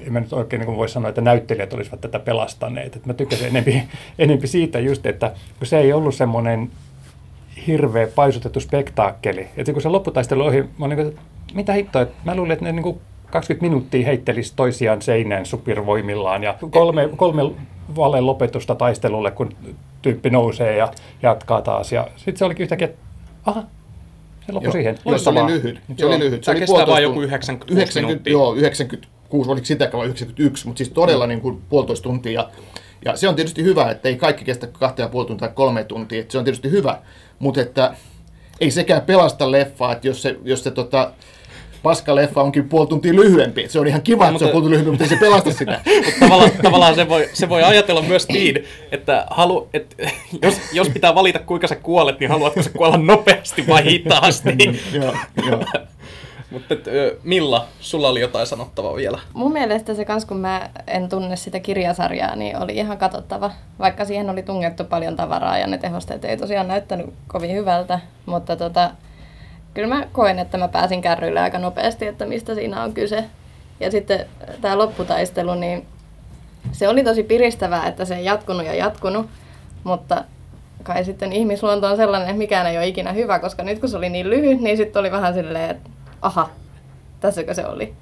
en 0.07 0.13
mä 0.13 0.19
nyt 0.19 0.33
oikein 0.33 0.59
niin 0.59 0.77
voi 0.77 0.89
sanoa, 0.89 1.09
että 1.09 1.21
näyttelijät 1.21 1.73
olisivat 1.73 2.01
tätä 2.01 2.19
pelastaneet. 2.19 2.95
Et 2.95 3.05
mä 3.05 3.13
tykkäsin 3.13 3.47
enempi, 3.47 3.83
enempi 4.19 4.47
siitä 4.47 4.79
just, 4.79 5.05
että 5.05 5.31
kun 5.57 5.67
se 5.67 5.79
ei 5.79 5.93
ollut 5.93 6.15
semmoinen 6.15 6.69
hirveä 7.67 8.07
paisutettu 8.15 8.59
spektaakkeli. 8.59 9.47
Että 9.57 9.73
kun 9.73 9.81
se 9.81 9.89
lopputaistelu 9.89 10.43
ohi, 10.43 10.63
mä 10.77 10.85
olin 10.85 10.97
niin 10.97 11.07
että 11.07 11.21
mitä 11.53 11.73
hittoa, 11.73 12.01
että 12.01 12.15
mä 12.25 12.35
luulin, 12.35 12.51
että 12.51 12.65
ne 12.65 12.71
niin 12.71 12.83
kuin 12.83 12.99
20 13.31 13.61
minuuttia 13.61 14.05
heittelisi 14.05 14.53
toisiaan 14.55 15.01
seinään 15.01 15.45
supervoimillaan 15.45 16.43
ja 16.43 16.55
kolme, 16.69 17.09
kolme 17.15 17.41
valeen 17.95 18.25
lopetusta 18.25 18.75
taistelulle, 18.75 19.31
kun 19.31 19.49
tyyppi 20.01 20.29
nousee 20.29 20.75
ja 20.77 20.91
jatkaa 21.23 21.61
taas. 21.61 21.91
Ja 21.91 22.07
sitten 22.15 22.37
se 22.37 22.45
olikin 22.45 22.63
yhtäkkiä, 22.63 22.87
että 22.87 22.99
aha, 23.45 23.63
se 24.45 24.51
loppui 24.51 24.71
siihen. 24.71 24.97
Joo, 25.05 25.17
se 25.17 25.29
oli 25.29 25.45
lyhyt. 25.53 25.75
Se 25.97 26.05
Joo. 26.05 26.09
oli 26.11 26.19
lyhyt. 26.19 26.43
Se 26.43 26.51
oli 26.51 26.59
kestää 26.59 26.87
vaan 26.87 27.03
joku 27.03 27.13
tuntia. 27.13 27.27
96 27.27 27.73
90, 27.73 28.07
minuuttia. 28.07 28.31
Joo, 28.33 28.53
96, 28.53 29.49
oliko 29.51 29.65
sitäkään 29.65 29.99
vai 29.99 30.07
91, 30.07 30.67
mutta 30.67 30.77
siis 30.77 30.89
todella 30.89 31.25
Mm. 31.25 31.29
niin 31.29 31.41
kuin 31.41 31.61
puolitoista 31.69 32.03
tuntia. 32.03 32.31
Ja, 32.31 32.49
ja 33.05 33.15
se 33.17 33.27
on 33.29 33.35
tietysti 33.35 33.63
hyvä, 33.63 33.91
että 33.91 34.09
ei 34.09 34.15
kaikki 34.15 34.45
kestä 34.45 34.67
kahta 34.67 35.01
ja 35.01 35.07
puoli 35.09 35.27
tuntia 35.27 35.47
tai 35.47 35.55
kolme 35.55 35.83
tuntia. 35.83 36.19
Että 36.19 36.31
se 36.31 36.37
on 36.37 36.43
tietysti 36.43 36.71
hyvä, 36.71 36.97
mutta 37.39 37.61
että 37.61 37.93
ei 38.61 38.71
sekään 38.71 39.01
pelasta 39.01 39.51
leffaa, 39.51 39.91
että 39.93 40.07
jos 40.07 40.21
se, 40.21 40.35
jos 40.43 40.63
se 40.63 40.71
tota, 40.71 41.11
paskaleffa 41.87 42.41
onkin 42.41 42.69
puoli 42.69 42.87
tuntia 42.87 43.13
lyhyempi. 43.13 43.69
Se 43.69 43.79
on 43.79 43.87
ihan 43.87 44.01
kiva, 44.01 44.27
että 44.27 44.39
se 44.39 44.45
on 44.45 44.51
mutta- 44.51 44.51
puoli 44.51 44.63
tuntia 44.63 44.79
lyhyempi, 44.79 44.91
mutta 44.91 45.03
ei 45.03 45.09
se 45.09 45.25
pelasta 45.25 45.51
sitä. 45.51 45.79
Mutta 46.05 46.19
tavallaan, 46.19 46.51
tavallaan 46.63 46.95
se, 46.95 47.09
voi, 47.09 47.29
se 47.33 47.49
voi 47.49 47.63
ajatella 47.63 48.01
myös 48.01 48.27
niin, 48.27 48.63
että 48.91 49.25
halu, 49.29 49.69
et, 49.73 49.95
jos, 50.43 50.59
jos 50.73 50.89
pitää 50.89 51.15
valita 51.15 51.39
kuinka 51.39 51.67
sä 51.67 51.75
kuolet, 51.75 52.19
niin 52.19 52.29
haluatko 52.29 52.61
sä 52.63 52.69
kuolla 52.69 52.97
nopeasti 52.97 53.67
vai 53.67 53.83
hitaasti. 53.83 54.49
joo, 55.01 55.13
joo. 55.49 55.63
Mutta 56.51 56.75
Milla, 57.23 57.65
sulla 57.79 58.09
oli 58.09 58.21
jotain 58.21 58.47
sanottavaa 58.47 58.95
vielä. 58.95 59.19
Mun 59.33 59.51
mielestä 59.53 59.93
se 59.93 60.05
kans, 60.05 60.25
kun 60.25 60.37
mä 60.37 60.69
en 60.87 61.09
tunne 61.09 61.35
sitä 61.35 61.59
kirjasarjaa, 61.59 62.35
niin 62.35 62.57
oli 62.57 62.75
ihan 62.75 62.97
katsottava. 62.97 63.51
Vaikka 63.79 64.05
siihen 64.05 64.29
oli 64.29 64.43
tungettu 64.43 64.83
paljon 64.83 65.15
tavaraa 65.15 65.57
ja 65.57 65.67
ne 65.67 65.77
tehosteet 65.77 66.25
ei 66.25 66.37
tosiaan 66.37 66.67
näyttänyt 66.67 67.05
kovin 67.27 67.51
hyvältä. 67.55 67.99
Mutta 68.25 68.55
tota, 68.55 68.91
kyllä 69.77 69.95
mä 69.95 70.07
koen, 70.11 70.39
että 70.39 70.57
mä 70.57 70.67
pääsin 70.67 71.01
kärryille 71.01 71.39
aika 71.39 71.59
nopeasti, 71.59 72.07
että 72.07 72.25
mistä 72.25 72.55
siinä 72.55 72.83
on 72.83 72.93
kyse. 72.93 73.25
Ja 73.79 73.91
sitten 73.91 74.25
tämä 74.61 74.77
lopputaistelu, 74.77 75.55
niin 75.55 75.85
se 76.71 76.87
oli 76.87 77.03
tosi 77.03 77.23
piristävää, 77.23 77.87
että 77.87 78.05
se 78.05 78.15
ei 78.15 78.25
jatkunut 78.25 78.65
ja 78.65 78.73
jatkunut. 78.73 79.29
Mutta 79.83 80.23
kai 80.83 81.05
sitten 81.05 81.33
ihmisluonto 81.33 81.87
on 81.87 81.97
sellainen, 81.97 82.29
että 82.29 82.37
mikään 82.37 82.67
ei 82.67 82.77
ole 82.77 82.87
ikinä 82.87 83.13
hyvä, 83.13 83.39
koska 83.39 83.63
nyt 83.63 83.79
kun 83.79 83.89
se 83.89 83.97
oli 83.97 84.09
niin 84.09 84.29
lyhyt, 84.29 84.61
niin 84.61 84.77
sitten 84.77 84.99
oli 84.99 85.11
vähän 85.11 85.33
silleen, 85.33 85.69
että 85.69 85.89
aha, 86.21 86.49
tässäkö 87.19 87.53
se 87.53 87.65
oli. 87.65 87.93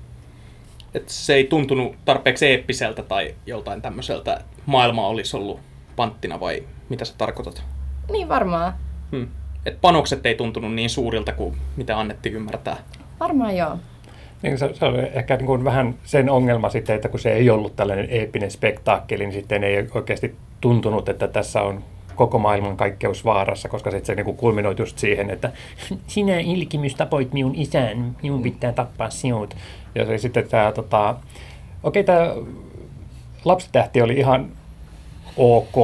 Et 0.94 1.10
se 1.10 1.34
ei 1.34 1.44
tuntunut 1.44 1.96
tarpeeksi 2.06 2.48
eeppiseltä 2.48 3.04
tai 3.04 3.36
joltain 3.46 3.82
tämmöiseltä, 3.82 4.34
että 4.34 4.46
maailma 4.66 5.08
olisi 5.08 5.38
ollut 5.38 5.60
panttina 5.96 6.40
vai 6.40 6.64
mitä 6.90 7.06
sä 7.06 7.14
tarkoitat? 7.18 7.64
Niin 8.12 8.30
varmaan. 8.30 8.74
Hmm. 9.12 9.28
Et 9.66 9.82
panokset 9.82 10.26
ei 10.26 10.36
tuntunut 10.36 10.74
niin 10.74 10.90
suurilta 10.90 11.34
kuin 11.34 11.56
mitä 11.76 12.00
annettiin 12.00 12.36
ymmärtää. 12.36 12.78
Varmaan 13.20 13.58
joo. 13.58 13.78
Niin 14.42 14.58
se, 14.58 14.70
se 14.74 14.86
oli 14.86 15.00
ehkä 15.14 15.36
niin 15.36 15.46
kuin 15.46 15.64
vähän 15.64 15.96
sen 16.04 16.30
ongelma 16.30 16.70
sitten, 16.70 16.96
että 16.96 17.10
kun 17.10 17.20
se 17.20 17.34
ei 17.34 17.50
ollut 17.50 17.76
tällainen 17.76 18.08
eeppinen 18.10 18.52
spektaakkeli, 18.52 19.24
niin 19.24 19.34
sitten 19.34 19.64
ei 19.64 19.88
oikeasti 19.94 20.36
tuntunut, 20.62 21.10
että 21.10 21.28
tässä 21.28 21.62
on 21.62 21.84
koko 22.16 22.40
maailman 22.40 22.78
kaikkeus 22.78 23.26
vaarassa, 23.26 23.70
koska 23.70 23.92
sitten 23.92 24.06
se 24.06 24.16
niin 24.16 24.26
kuin 24.26 24.38
kulminoi 24.38 24.76
just 24.78 24.98
siihen, 24.98 25.30
että 25.30 25.52
sinä 26.08 26.40
ilkimys 26.40 26.96
tapoit 26.96 27.34
minun 27.34 27.56
isän, 27.56 28.16
minun 28.24 28.42
pitää 28.44 28.72
tappaa 28.72 29.10
sinut. 29.10 29.56
Ja 29.96 30.06
se 30.06 30.18
sitten 30.18 30.50
tämä, 30.50 30.72
tota, 30.72 31.16
okei 31.84 32.04
tämä 32.04 32.36
lapsitähti 33.46 34.02
oli 34.02 34.14
ihan 34.14 34.52
ok, 35.38 35.76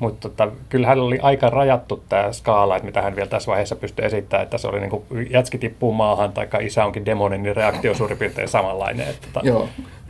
mutta 0.00 0.28
tota, 0.28 0.48
kyllä 0.68 0.86
hän 0.86 1.00
oli 1.00 1.18
aika 1.22 1.50
rajattu 1.50 2.04
tämä 2.08 2.32
skaala, 2.32 2.76
että 2.76 2.86
mitä 2.86 3.02
hän 3.02 3.16
vielä 3.16 3.28
tässä 3.28 3.50
vaiheessa 3.50 3.76
pystyi 3.76 4.04
esittämään, 4.04 4.44
että 4.44 4.58
se 4.58 4.68
oli 4.68 4.80
niin 4.80 4.90
kuin 4.90 5.04
jätski 5.30 5.58
tippuu 5.58 5.92
maahan 5.92 6.32
tai 6.32 6.48
isä 6.60 6.84
onkin 6.84 7.06
demoni, 7.06 7.38
niin 7.38 7.56
reaktio 7.56 7.90
on 7.90 7.96
suurin 7.96 8.18
piirtein 8.18 8.48
samanlainen. 8.48 9.08
Että, 9.08 9.28
tota, 9.32 9.46
Joo. 9.46 9.68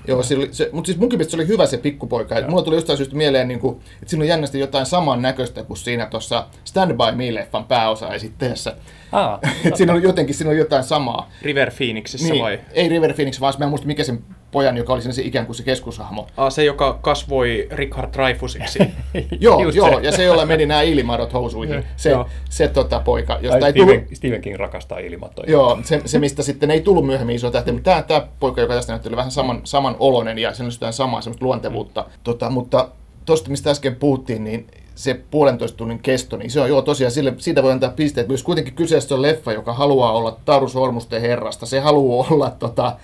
Joo, 0.09 0.23
se 0.23 0.37
oli, 0.37 0.49
se, 0.53 0.69
mutta 0.73 0.87
siis 0.87 0.99
munkin 0.99 1.19
mielestä 1.19 1.31
se 1.31 1.37
oli 1.37 1.49
hyvä 1.49 1.67
se 1.67 1.79
pikkupoika. 1.79 2.39
Et 2.39 2.49
Mulla 2.49 2.63
tuli 2.63 2.77
jostain 2.77 2.97
syystä 2.97 3.17
mieleen, 3.17 3.49
niin 3.49 3.61
kuin, 3.61 3.77
että 3.77 4.11
siinä 4.11 4.23
on 4.23 4.29
jännästi 4.29 4.61
jotain 4.61 4.87
saman 4.87 5.23
näköistä 5.23 5.63
kuin 5.65 5.77
siinä 5.77 6.07
tuossa 6.07 6.47
Stand 6.65 6.91
By 6.91 7.17
Me-leffan 7.17 7.65
pääosa-esitteessä. 7.65 8.77
Aa, 9.13 9.39
Et 9.65 9.77
siinä 9.77 9.93
on 9.93 10.03
jotenkin 10.03 10.35
siinä 10.35 10.51
on 10.51 10.57
jotain 10.57 10.85
samaa. 10.85 11.31
River 11.43 11.73
Phoenixissä 11.77 12.33
Niin, 12.33 12.43
vai? 12.45 12.61
ei 12.73 12.89
River 12.89 13.15
Phoenix, 13.15 13.41
vaan 13.41 13.55
mä 13.59 13.65
en 13.65 13.69
muista 13.69 13.87
mikä 13.87 14.05
sen 14.05 14.19
pojan, 14.51 14.77
joka 14.77 14.93
oli 14.93 15.03
se 15.03 15.23
ikään 15.23 15.47
kuin 15.47 15.57
se 15.57 15.63
keskushahmo. 15.63 16.27
Ah, 16.37 16.53
se, 16.53 16.65
joka 16.65 16.99
kasvoi 17.03 17.69
Richard 17.71 18.13
Dreyfusiksi. 18.13 18.79
Joo, 19.41 19.63
Just 19.63 19.77
joo, 19.77 20.01
se. 20.01 20.07
ja 20.07 20.13
se, 20.13 20.25
jolla 20.25 20.47
meni 20.47 20.67
nämä 20.67 20.83
ilmadot 20.83 21.33
housuihin. 21.33 21.85
Se, 21.97 22.11
Joo. 22.11 22.27
se 22.51 22.69
tota 22.69 23.01
poika, 23.01 23.39
josta 23.43 23.65
Ai, 23.65 23.73
ei 23.73 23.73
tullut, 23.73 24.03
Stephen, 24.13 24.41
King 24.41 24.57
rakastaa 24.57 24.99
ilmatoja. 24.99 25.51
Joo, 25.51 25.79
se, 25.83 26.03
se, 26.05 26.19
mistä 26.19 26.43
sitten 26.43 26.71
ei 26.71 26.81
tullut 26.81 27.07
myöhemmin 27.07 27.37
iso 27.37 27.51
tähti, 27.51 27.73
mutta 27.73 27.91
tämä, 27.91 28.03
tämä 28.03 28.27
poika, 28.41 28.61
joka 28.61 28.75
tästä 28.75 28.93
näytteli 28.93 29.17
vähän 29.17 29.31
saman, 29.31 29.61
saman 29.65 29.97
oloinen 29.99 30.39
ja 30.39 30.55
sen 30.55 30.67
on 30.67 30.93
samaa 30.93 31.21
semmoista 31.21 31.45
luontevuutta. 31.45 32.07
Tota, 32.25 32.51
mutta 32.51 32.89
tuosta, 33.25 33.51
mistä 33.51 33.71
äsken 33.71 33.97
puhuttiin, 33.97 34.45
niin 34.45 34.67
se 34.95 35.21
puolentoista 35.31 35.77
tunnin 35.77 35.99
kesto, 35.99 36.37
niin 36.37 36.51
se 36.51 36.61
on 36.61 36.69
joo 36.69 36.83
tosiaan, 36.83 37.11
sille, 37.11 37.35
siitä 37.39 37.63
voi 37.63 37.73
antaa 37.73 37.91
pisteet. 37.91 38.29
Myös 38.29 38.43
kuitenkin 38.43 38.75
kyseessä 38.75 39.15
on 39.15 39.23
leffa, 39.23 39.53
joka 39.53 39.73
haluaa 39.73 40.13
olla 40.13 40.37
Taru 40.45 40.69
Sormusten 40.69 41.21
herrasta. 41.21 41.67
Se 41.67 41.81
haluaa 41.81 42.27
olla 42.31 42.51
tota, 42.51 42.97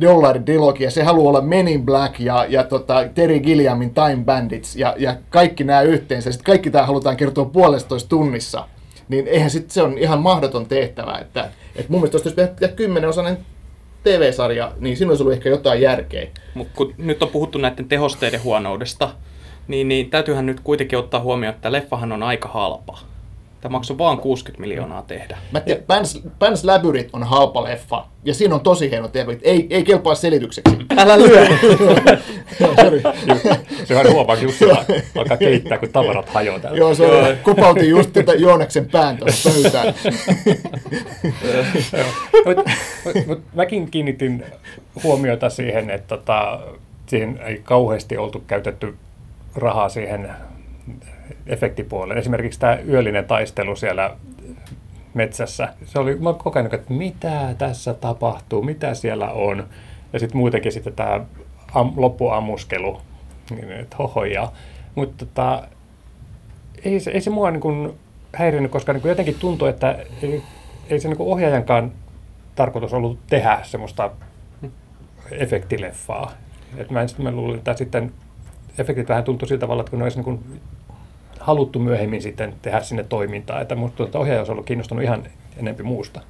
dollaridilogia, 0.00 0.90
se 0.90 1.02
haluaa 1.02 1.28
olla 1.28 1.40
Men 1.40 1.68
in 1.68 1.84
Black 1.84 2.20
ja, 2.20 2.46
ja 2.48 2.64
tota, 2.64 3.08
Terry 3.14 3.40
Gilliamin 3.40 3.94
Time 3.94 4.24
Bandits 4.24 4.76
ja, 4.76 4.94
ja 4.98 5.16
kaikki 5.30 5.64
nämä 5.64 5.82
yhteensä. 5.82 6.32
Sitten 6.32 6.46
kaikki 6.46 6.70
tämä 6.70 6.86
halutaan 6.86 7.16
kertoa 7.16 7.44
puolestoista 7.44 8.08
tunnissa. 8.08 8.68
Niin 9.08 9.28
eihän 9.28 9.50
sit 9.50 9.70
se 9.70 9.82
on 9.82 9.98
ihan 9.98 10.22
mahdoton 10.22 10.66
tehtävä. 10.66 11.18
Että, 11.20 11.50
että 11.76 11.92
mun 11.92 12.00
mielestä 12.00 12.28
jos 12.28 12.34
tehdä 12.34 12.68
kymmenen 12.68 13.10
osainen 13.10 13.38
TV-sarja, 14.02 14.72
niin 14.80 14.96
siinä 14.96 15.10
olisi 15.10 15.22
ollut 15.22 15.34
ehkä 15.34 15.48
jotain 15.48 15.80
järkeä. 15.80 16.26
Mutta 16.54 16.72
kun 16.76 16.94
nyt 16.98 17.22
on 17.22 17.28
puhuttu 17.28 17.58
näiden 17.58 17.88
tehosteiden 17.88 18.42
huonoudesta, 18.42 19.10
niin, 19.68 19.88
niin 19.88 20.10
täytyyhän 20.10 20.46
nyt 20.46 20.60
kuitenkin 20.60 20.98
ottaa 20.98 21.20
huomioon, 21.20 21.54
että 21.54 21.72
leffahan 21.72 22.12
on 22.12 22.22
aika 22.22 22.48
halpa. 22.48 22.98
Tämä 23.64 23.72
maksoi 23.72 23.98
vaan 23.98 24.18
60 24.18 24.60
miljoonaa 24.60 25.02
tehdä. 25.02 25.38
Mä 25.52 25.60
tiedän, 25.60 25.84
Pans, 25.86 26.22
Pans 26.38 26.64
Labyrinth 26.64 27.10
on 27.12 27.22
halpa 27.22 27.64
leffa, 27.64 28.06
ja 28.24 28.34
siinä 28.34 28.54
on 28.54 28.60
tosi 28.60 28.90
hieno 28.90 29.08
TV. 29.08 29.36
Ei, 29.42 29.66
ei 29.70 29.84
kelpaa 29.84 30.14
selitykseksi. 30.14 30.76
Älä 30.96 31.18
lyö! 31.18 31.46
Sorry. 32.82 33.02
Se 33.84 33.96
on 33.96 34.12
huomaa, 34.12 34.36
kun 34.36 34.44
Jussi 34.44 34.64
alkaa 35.18 35.36
keittää, 35.36 35.78
kun 35.78 35.88
tavarat 35.88 36.28
hajoaa 36.28 36.58
täällä. 36.58 36.78
Joo, 36.78 36.94
se 36.94 37.06
on, 37.06 37.36
kopautin 37.42 37.88
just 37.88 38.12
tätä 38.12 38.32
Joonaksen 38.32 38.88
pään 38.90 39.16
tuossa 39.16 39.50
pöytään. 39.50 39.94
Mut, 42.46 42.56
mut, 43.04 43.26
mut 43.26 43.42
mäkin 43.54 43.90
kiinnitin 43.90 44.44
huomiota 45.02 45.50
siihen, 45.50 45.90
että 45.90 46.16
tota, 46.16 46.60
siihen 47.06 47.40
ei 47.46 47.60
kauheasti 47.64 48.16
oltu 48.16 48.44
käytetty 48.46 48.94
rahaa 49.54 49.88
siihen 49.88 50.30
efektipuolelle. 51.46 52.20
Esimerkiksi 52.20 52.60
tämä 52.60 52.78
yöllinen 52.88 53.24
taistelu 53.24 53.76
siellä 53.76 54.16
metsässä. 55.14 55.68
Se 55.84 55.98
oli, 55.98 56.16
mä 56.16 56.34
ajan, 56.54 56.74
että 56.74 56.92
mitä 56.92 57.54
tässä 57.58 57.94
tapahtuu, 57.94 58.62
mitä 58.62 58.94
siellä 58.94 59.30
on. 59.30 59.66
Ja 60.12 60.18
sitten 60.18 60.38
muutenkin 60.38 60.72
sitten 60.72 60.92
tämä 60.92 61.20
am, 61.74 61.92
loppuammuskelu, 61.96 63.00
niin 63.50 63.86
että. 63.92 64.52
Mutta 64.94 65.26
tota, 65.26 65.68
ei, 66.84 67.00
se, 67.00 67.10
ei 67.10 67.20
se 67.20 67.30
mua 67.30 67.50
niin 67.50 67.60
kuin 67.60 67.92
häirinyt, 68.36 68.70
koska 68.70 68.92
niin 68.92 69.08
jotenkin 69.08 69.36
tuntui, 69.38 69.68
että 69.68 69.98
ei, 70.22 70.42
ei 70.90 71.00
se 71.00 71.08
niin 71.08 71.16
ohjaajankaan 71.20 71.92
tarkoitus 72.54 72.92
ollut 72.92 73.18
tehdä 73.26 73.58
semmoista 73.62 74.10
efektileffaa. 75.30 76.32
Et 76.76 76.90
mä, 76.90 77.02
en, 77.02 77.08
mä 77.18 77.30
luulin, 77.30 77.58
että 77.58 77.74
sitten 77.74 78.12
efektit 78.78 79.08
vähän 79.08 79.24
tuntui 79.24 79.48
sillä 79.48 79.60
tavalla, 79.60 79.80
että 79.80 79.90
kun 79.90 79.98
ne 79.98 80.04
olisi 80.04 80.20
niin 80.22 80.60
haluttu 81.44 81.78
myöhemmin 81.78 82.22
sitten 82.22 82.54
tehdä 82.62 82.80
sinne 82.80 83.04
toimintaa. 83.04 83.60
Että 83.60 83.74
musta 83.74 84.04
että 84.04 84.18
ohjaaja 84.18 84.40
olisi 84.40 84.52
ollut 84.52 84.66
kiinnostunut 84.66 85.04
ihan 85.04 85.24
enempi 85.56 85.82
muusta. 85.82 86.20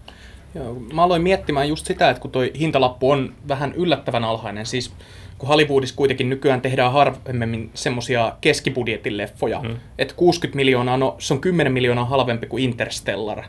Joo, 0.55 0.75
mä 0.93 1.03
aloin 1.03 1.23
miettimään 1.23 1.69
just 1.69 1.87
sitä, 1.87 2.11
että 2.11 2.21
kun 2.21 2.31
toi 2.31 2.53
hintalappu 2.59 3.11
on 3.11 3.33
vähän 3.49 3.73
yllättävän 3.73 4.25
alhainen, 4.25 4.67
siis 4.67 4.93
kun 5.39 5.49
Hollywoodissa 5.49 5.97
kuitenkin 5.97 6.31
nykyään 6.31 6.61
tehdään 6.61 6.93
harvemmin 6.93 7.71
semmosia 7.75 8.33
keskibudjetin 8.41 9.17
leffoja, 9.17 9.63
mm. 9.63 9.77
että 9.99 10.15
60 10.15 10.57
miljoonaa, 10.57 10.97
no 10.97 11.17
se 11.19 11.35
on 11.35 11.41
10 11.41 11.73
miljoonaa 11.73 12.05
halvempi 12.05 12.47
kuin 12.47 12.65
Interstellar, 12.65 13.43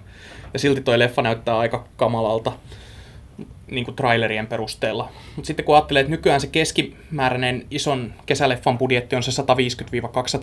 ja 0.53 0.59
silti 0.59 0.81
toi 0.81 0.99
leffa 0.99 1.21
näyttää 1.21 1.57
aika 1.57 1.87
kamalalta 1.95 2.51
niin 3.71 3.85
kuin 3.85 3.95
trailerien 3.95 4.47
perusteella. 4.47 5.09
Mutta 5.35 5.47
sitten 5.47 5.65
kun 5.65 5.75
ajattelee, 5.75 5.99
että 5.99 6.11
nykyään 6.11 6.41
se 6.41 6.47
keskimääräinen 6.47 7.65
ison 7.71 8.13
kesäleffan 8.25 8.77
budjetti 8.77 9.15
on 9.15 9.23
se 9.23 9.41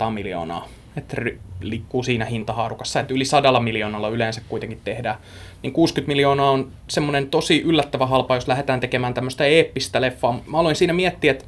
150-200 0.08 0.10
miljoonaa, 0.10 0.68
että 0.96 1.16
liikkuu 1.60 2.02
siinä 2.02 2.24
hintahaarukassa, 2.24 3.00
että 3.00 3.14
yli 3.14 3.24
sadalla 3.24 3.60
miljoonalla 3.60 4.08
yleensä 4.08 4.40
kuitenkin 4.48 4.80
tehdään, 4.84 5.18
niin 5.62 5.72
60 5.72 6.08
miljoonaa 6.08 6.50
on 6.50 6.72
semmoinen 6.88 7.28
tosi 7.28 7.62
yllättävä 7.62 8.06
halpa, 8.06 8.34
jos 8.34 8.48
lähdetään 8.48 8.80
tekemään 8.80 9.14
tämmöistä 9.14 9.44
eeppistä 9.44 10.00
leffaa. 10.00 10.40
Mä 10.46 10.58
aloin 10.58 10.76
siinä 10.76 10.92
miettiä, 10.92 11.30
että 11.30 11.44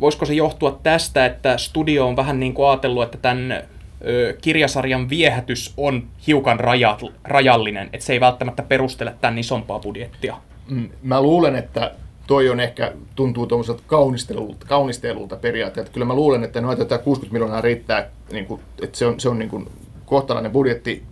voisiko 0.00 0.26
se 0.26 0.34
johtua 0.34 0.80
tästä, 0.82 1.26
että 1.26 1.58
studio 1.58 2.06
on 2.08 2.16
vähän 2.16 2.40
niin 2.40 2.54
kuin 2.54 2.68
ajatellut, 2.68 3.02
että 3.02 3.18
tämän 3.18 3.62
kirjasarjan 4.40 5.10
viehätys 5.10 5.74
on 5.76 6.06
hiukan 6.26 6.60
rajallinen, 7.24 7.90
että 7.92 8.06
se 8.06 8.12
ei 8.12 8.20
välttämättä 8.20 8.62
perustele 8.62 9.14
tämän 9.20 9.38
isompaa 9.38 9.78
budjettia. 9.78 10.36
Mm, 10.70 10.88
mä 11.02 11.22
luulen, 11.22 11.56
että 11.56 11.94
toi 12.26 12.50
on 12.50 12.60
ehkä, 12.60 12.92
tuntuu 13.14 13.46
tuommoiselta 13.46 13.82
kaunistelulta, 13.86 14.66
kaunistelulta 14.66 15.36
periaatteelta. 15.36 15.92
Kyllä 15.92 16.06
mä 16.06 16.14
luulen, 16.14 16.44
että 16.44 16.60
noita 16.60 16.98
60 16.98 17.32
miljoonaa 17.32 17.60
riittää, 17.60 18.10
niin 18.32 18.46
kuin, 18.46 18.60
että 18.82 18.98
se 18.98 19.06
on, 19.06 19.20
se 19.20 19.28
on 19.28 19.38
niin 19.38 19.50
kuin 19.50 19.68
kohtalainen 20.06 20.52
budjetti, 20.52 21.02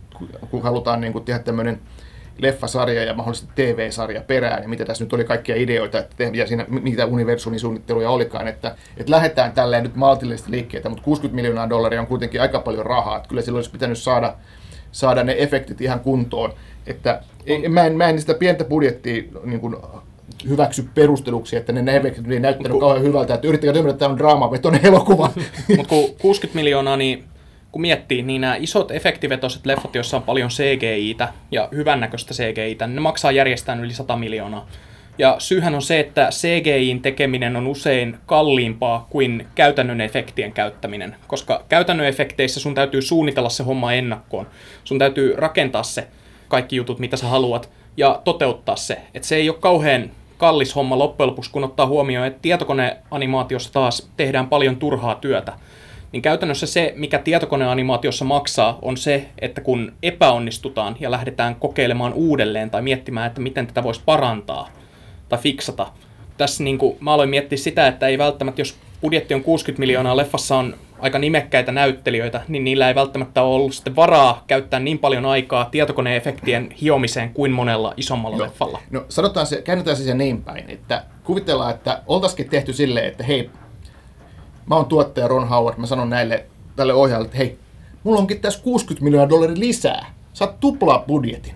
kun 0.50 0.62
halutaan 0.62 1.00
niin 1.00 1.12
kuin 1.12 1.24
tehdä 1.24 1.38
tämmöinen 1.38 1.80
leffasarja 2.38 3.04
ja 3.04 3.14
mahdollisesti 3.14 3.52
TV-sarja 3.54 4.20
perään, 4.20 4.62
ja 4.62 4.68
mitä 4.68 4.84
tässä 4.84 5.04
nyt 5.04 5.12
oli 5.12 5.24
kaikkia 5.24 5.56
ideoita, 5.56 5.98
että 5.98 6.24
ja 6.32 6.46
siinä, 6.46 6.66
mitä 6.68 7.06
universumin 7.06 7.60
suunnitteluja 7.60 8.10
olikaan, 8.10 8.48
että, 8.48 8.76
että 8.96 9.12
lähdetään 9.12 9.52
tälleen 9.52 9.82
nyt 9.82 9.96
maltillisesti 9.96 10.50
liikkeitä, 10.50 10.88
mutta 10.88 11.04
60 11.04 11.36
miljoonaa 11.36 11.70
dollaria 11.70 12.00
on 12.00 12.06
kuitenkin 12.06 12.40
aika 12.40 12.60
paljon 12.60 12.86
rahaa, 12.86 13.16
että 13.16 13.28
kyllä 13.28 13.42
silloin 13.42 13.58
olisi 13.58 13.70
pitänyt 13.70 13.98
saada, 13.98 14.34
saada 14.96 15.24
ne 15.24 15.34
efektit 15.38 15.80
ihan 15.80 16.00
kuntoon, 16.00 16.52
että 16.86 17.22
en, 17.46 17.72
mä, 17.72 17.84
en, 17.84 17.96
mä 17.96 18.08
en 18.08 18.20
sitä 18.20 18.34
pientä 18.34 18.64
budjettia 18.64 19.22
niin 19.44 19.60
kuin, 19.60 19.76
hyväksy 20.48 20.88
perusteluksi, 20.94 21.56
että 21.56 21.72
ne, 21.72 21.96
efektit 21.96 22.30
ei 22.30 22.40
näyttänyt 22.40 22.72
kun, 22.72 22.80
kauhean 22.80 23.02
hyvältä, 23.02 23.34
että 23.34 23.48
yrittäkää 23.48 23.78
ymmärtää, 23.78 23.90
että 23.90 23.98
tämä 23.98 24.12
on 24.12 24.18
draamavetoinen 24.18 24.86
elokuva. 24.86 25.30
Mutta 25.76 25.88
kun 25.88 26.14
60 26.18 26.56
miljoonaa, 26.56 26.96
niin 26.96 27.24
kun 27.72 27.82
miettii, 27.82 28.22
niin 28.22 28.40
nämä 28.40 28.56
isot 28.56 28.90
efektivetoiset 28.90 29.66
leffat, 29.66 29.94
joissa 29.94 30.16
on 30.16 30.22
paljon 30.22 30.50
CGI-tä 30.50 31.28
ja 31.50 31.68
hyvännäköistä 31.72 32.34
CGI-tä, 32.34 32.86
niin 32.86 32.94
ne 32.94 33.00
maksaa 33.00 33.32
järjestään 33.32 33.84
yli 33.84 33.94
100 33.94 34.16
miljoonaa. 34.16 34.68
Ja 35.18 35.36
syyhän 35.38 35.74
on 35.74 35.82
se, 35.82 36.00
että 36.00 36.28
CGIin 36.30 37.02
tekeminen 37.02 37.56
on 37.56 37.66
usein 37.66 38.18
kalliimpaa 38.26 39.06
kuin 39.10 39.46
käytännön 39.54 40.00
efektien 40.00 40.52
käyttäminen, 40.52 41.16
koska 41.26 41.64
käytännön 41.68 42.06
efekteissä 42.06 42.60
sun 42.60 42.74
täytyy 42.74 43.02
suunnitella 43.02 43.48
se 43.48 43.62
homma 43.62 43.92
ennakkoon. 43.92 44.46
Sun 44.84 44.98
täytyy 44.98 45.34
rakentaa 45.36 45.82
se 45.82 46.08
kaikki 46.48 46.76
jutut, 46.76 46.98
mitä 46.98 47.16
sä 47.16 47.26
haluat, 47.26 47.70
ja 47.96 48.20
toteuttaa 48.24 48.76
se. 48.76 48.98
Että 49.14 49.28
se 49.28 49.36
ei 49.36 49.50
ole 49.50 49.58
kauhean 49.60 50.10
kallis 50.36 50.76
homma 50.76 50.98
loppujen 50.98 51.30
lopuksi, 51.30 51.50
kun 51.50 51.64
ottaa 51.64 51.86
huomioon, 51.86 52.26
että 52.26 52.38
tietokoneanimaatiossa 52.42 53.72
taas 53.72 54.10
tehdään 54.16 54.48
paljon 54.48 54.76
turhaa 54.76 55.14
työtä. 55.14 55.52
Niin 56.12 56.22
käytännössä 56.22 56.66
se, 56.66 56.92
mikä 56.96 57.18
tietokoneanimaatiossa 57.18 58.24
maksaa, 58.24 58.78
on 58.82 58.96
se, 58.96 59.28
että 59.38 59.60
kun 59.60 59.92
epäonnistutaan 60.02 60.96
ja 61.00 61.10
lähdetään 61.10 61.54
kokeilemaan 61.54 62.12
uudelleen 62.12 62.70
tai 62.70 62.82
miettimään, 62.82 63.26
että 63.26 63.40
miten 63.40 63.66
tätä 63.66 63.82
voisi 63.82 64.02
parantaa 64.04 64.70
tai 65.28 65.38
fiksata. 65.38 65.86
Tässä 66.36 66.64
niin 66.64 66.78
kuin, 66.78 66.96
mä 67.00 67.12
aloin 67.12 67.28
miettiä 67.28 67.58
sitä, 67.58 67.86
että 67.86 68.06
ei 68.06 68.18
välttämättä, 68.18 68.60
jos 68.60 68.76
budjetti 69.00 69.34
on 69.34 69.42
60 69.42 69.80
miljoonaa, 69.80 70.16
leffassa 70.16 70.56
on 70.56 70.74
aika 70.98 71.18
nimekkäitä 71.18 71.72
näyttelijöitä, 71.72 72.40
niin 72.48 72.64
niillä 72.64 72.88
ei 72.88 72.94
välttämättä 72.94 73.42
ole 73.42 73.54
ollut 73.54 73.74
sitten 73.74 73.96
varaa 73.96 74.44
käyttää 74.46 74.80
niin 74.80 74.98
paljon 74.98 75.26
aikaa 75.26 75.64
tietokoneefektien 75.64 76.70
hiomiseen 76.80 77.34
kuin 77.34 77.52
monella 77.52 77.94
isommalla 77.96 78.36
Joo. 78.36 78.46
leffalla. 78.46 78.80
No 78.90 79.04
sanotaan 79.08 79.46
se, 79.46 79.62
käännetään 79.62 79.96
se 79.96 80.04
sen 80.04 80.18
niin 80.18 80.42
päin, 80.42 80.70
että 80.70 81.04
kuvitellaan, 81.24 81.74
että 81.74 82.02
oltaisikin 82.06 82.48
tehty 82.48 82.72
silleen, 82.72 83.06
että 83.06 83.24
hei, 83.24 83.50
mä 84.66 84.74
oon 84.74 84.86
tuottaja 84.86 85.28
Ron 85.28 85.48
Howard, 85.48 85.78
mä 85.78 85.86
sanon 85.86 86.10
näille 86.10 86.46
tälle 86.76 86.94
ohjaajalle, 86.94 87.26
että 87.26 87.38
hei, 87.38 87.58
mulla 88.04 88.18
onkin 88.18 88.40
tässä 88.40 88.62
60 88.62 89.04
miljoonaa 89.04 89.28
dollaria 89.28 89.58
lisää. 89.58 90.14
Saat 90.32 90.60
tuplaa 90.60 90.98
budjetin 90.98 91.54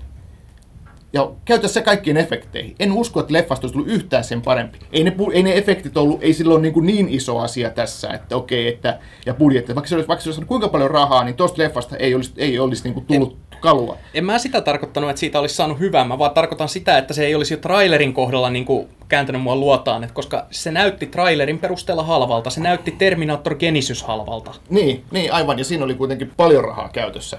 ja 1.13 1.31
käytä 1.45 1.69
se 1.69 1.83
kaikkiin 1.83 2.17
efekteihin. 2.17 2.75
En 2.79 2.93
usko, 2.93 3.21
että 3.21 3.33
leffasta 3.33 3.67
olisi 3.67 3.73
tullut 3.73 3.93
yhtään 3.93 4.25
sen 4.25 4.43
parempi. 4.43 4.79
Ei 4.93 5.05
ne, 5.05 5.17
ei 5.33 5.43
ne 5.43 5.59
efektit 5.59 5.97
ollut, 5.97 6.23
ei 6.23 6.33
silloin 6.33 6.63
niin, 6.63 6.87
niin 6.87 7.09
iso 7.09 7.39
asia 7.39 7.71
tässä, 7.71 8.09
että 8.09 8.37
okei, 8.37 8.69
että, 8.69 8.99
ja 9.27 9.35
budjetti. 9.35 9.75
Vaikka 9.75 9.89
se 9.89 9.95
olisi, 9.95 10.09
vaikka 10.09 10.23
se 10.23 10.29
olisi 10.29 10.45
kuinka 10.45 10.69
paljon 10.69 10.91
rahaa, 10.91 11.25
niin 11.25 11.35
tuosta 11.35 11.63
leffasta 11.63 11.97
ei 11.97 12.15
olisi, 12.15 12.33
ei 12.37 12.59
olisi 12.59 12.85
niin 12.85 12.95
kuin 12.95 13.07
tullut 13.07 13.37
en, 13.53 13.59
kalua. 13.61 13.97
En 14.15 14.25
mä 14.25 14.39
sitä 14.39 14.61
tarkoittanut, 14.61 15.11
että 15.11 15.21
siitä 15.21 15.41
olisi 15.41 15.55
saanut 15.55 15.79
hyvää, 15.79 16.05
mä 16.05 16.19
vaan 16.19 16.35
tarkoitan 16.35 16.69
sitä, 16.69 16.99
että 16.99 17.15
se 17.15 17.27
ei 17.27 17.35
olisi 17.35 17.55
jo 17.55 17.59
trailerin 17.59 18.13
kohdalla 18.13 18.51
niin 18.51 18.65
kuin 18.65 18.89
kääntänyt 19.09 19.43
mua 19.43 19.57
luotaan, 19.57 20.05
että 20.05 20.15
koska 20.15 20.47
se 20.51 20.71
näytti 20.71 21.07
trailerin 21.07 21.59
perusteella 21.59 22.03
halvalta, 22.03 22.51
se 22.51 22.61
näytti 22.61 22.91
Terminator 22.91 23.55
Genesis 23.55 24.03
halvalta. 24.03 24.55
Niin, 24.71 25.05
niin 25.11 25.33
aivan, 25.33 25.59
ja 25.59 25.65
siinä 25.65 25.85
oli 25.85 25.95
kuitenkin 25.95 26.33
paljon 26.37 26.65
rahaa 26.65 26.89
käytössä. 26.89 27.39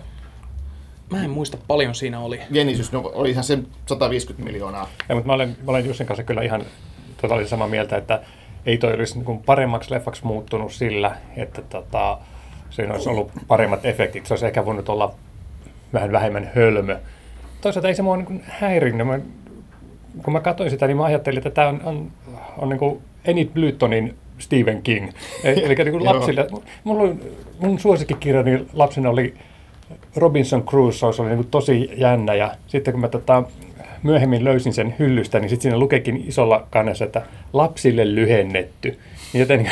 Mä 1.11 1.23
en 1.23 1.29
muista 1.29 1.57
paljon 1.67 1.95
siinä 1.95 2.19
oli. 2.19 2.39
Genesis, 2.53 2.91
no 2.91 3.11
oli 3.13 3.29
ihan 3.29 3.43
se 3.43 3.59
150 3.85 4.51
miljoonaa. 4.51 4.89
Ja, 5.09 5.15
mutta 5.15 5.27
mä 5.27 5.33
olen, 5.33 5.49
mä 5.49 5.71
olen 5.71 5.85
Jussin 5.85 6.07
kanssa 6.07 6.23
kyllä 6.23 6.41
ihan 6.41 6.65
totaalisesti 7.21 7.49
samaa 7.49 7.67
mieltä, 7.67 7.97
että 7.97 8.21
ei 8.65 8.77
toi 8.77 8.93
olisi 8.93 9.19
niin 9.19 9.43
paremmaksi 9.45 9.91
leffaksi 9.91 10.25
muuttunut 10.25 10.73
sillä, 10.73 11.15
että 11.37 11.61
tota, 11.61 12.17
siinä 12.69 12.93
olisi 12.93 13.09
ollut 13.09 13.31
paremmat 13.47 13.85
efektit. 13.85 14.25
Se 14.25 14.33
olisi 14.33 14.45
ehkä 14.45 14.65
voinut 14.65 14.89
olla 14.89 15.13
vähän 15.93 16.11
vähemmän 16.11 16.51
hölmö. 16.55 16.97
Toisaalta 17.61 17.87
ei 17.87 17.95
se 17.95 18.01
mua 18.01 18.17
niin 18.17 18.43
häirinnyt. 18.47 19.07
Mä, 19.07 19.19
kun 20.23 20.33
mä 20.33 20.39
katsoin 20.39 20.69
sitä, 20.69 20.87
niin 20.87 20.97
mä 20.97 21.03
ajattelin, 21.03 21.37
että 21.37 21.49
tämä 21.49 21.67
on, 21.67 21.81
on, 21.83 22.11
on 22.57 22.69
niin 22.69 22.79
kuin 22.79 23.01
Enid 23.25 23.47
Blytonin 23.47 24.15
Stephen 24.37 24.81
King. 24.81 25.09
E- 25.43 25.51
Eli 25.51 25.75
niin 25.85 25.91
kuin 25.91 26.05
lapsille, 26.05 26.47
mulla 26.83 27.15
mun 27.59 27.79
suosikkikirjani 27.79 28.65
lapsena 28.73 29.09
oli 29.09 29.33
Robinson 30.15 30.63
Crusoe, 30.63 31.13
se 31.13 31.21
oli 31.21 31.35
niin 31.35 31.47
tosi 31.51 31.89
jännä 31.97 32.33
ja 32.33 32.51
sitten 32.67 32.93
kun 32.93 33.01
mä 33.01 33.07
tota, 33.07 33.43
myöhemmin 34.03 34.43
löysin 34.43 34.73
sen 34.73 34.95
hyllystä, 34.99 35.39
niin 35.39 35.49
sitten 35.49 35.61
siinä 35.61 35.77
lukekin 35.77 36.23
isolla 36.27 36.67
kannessa, 36.69 37.05
että 37.05 37.21
lapsille 37.53 38.15
lyhennetty. 38.15 38.97
Niin 39.33 39.39
joten 39.39 39.69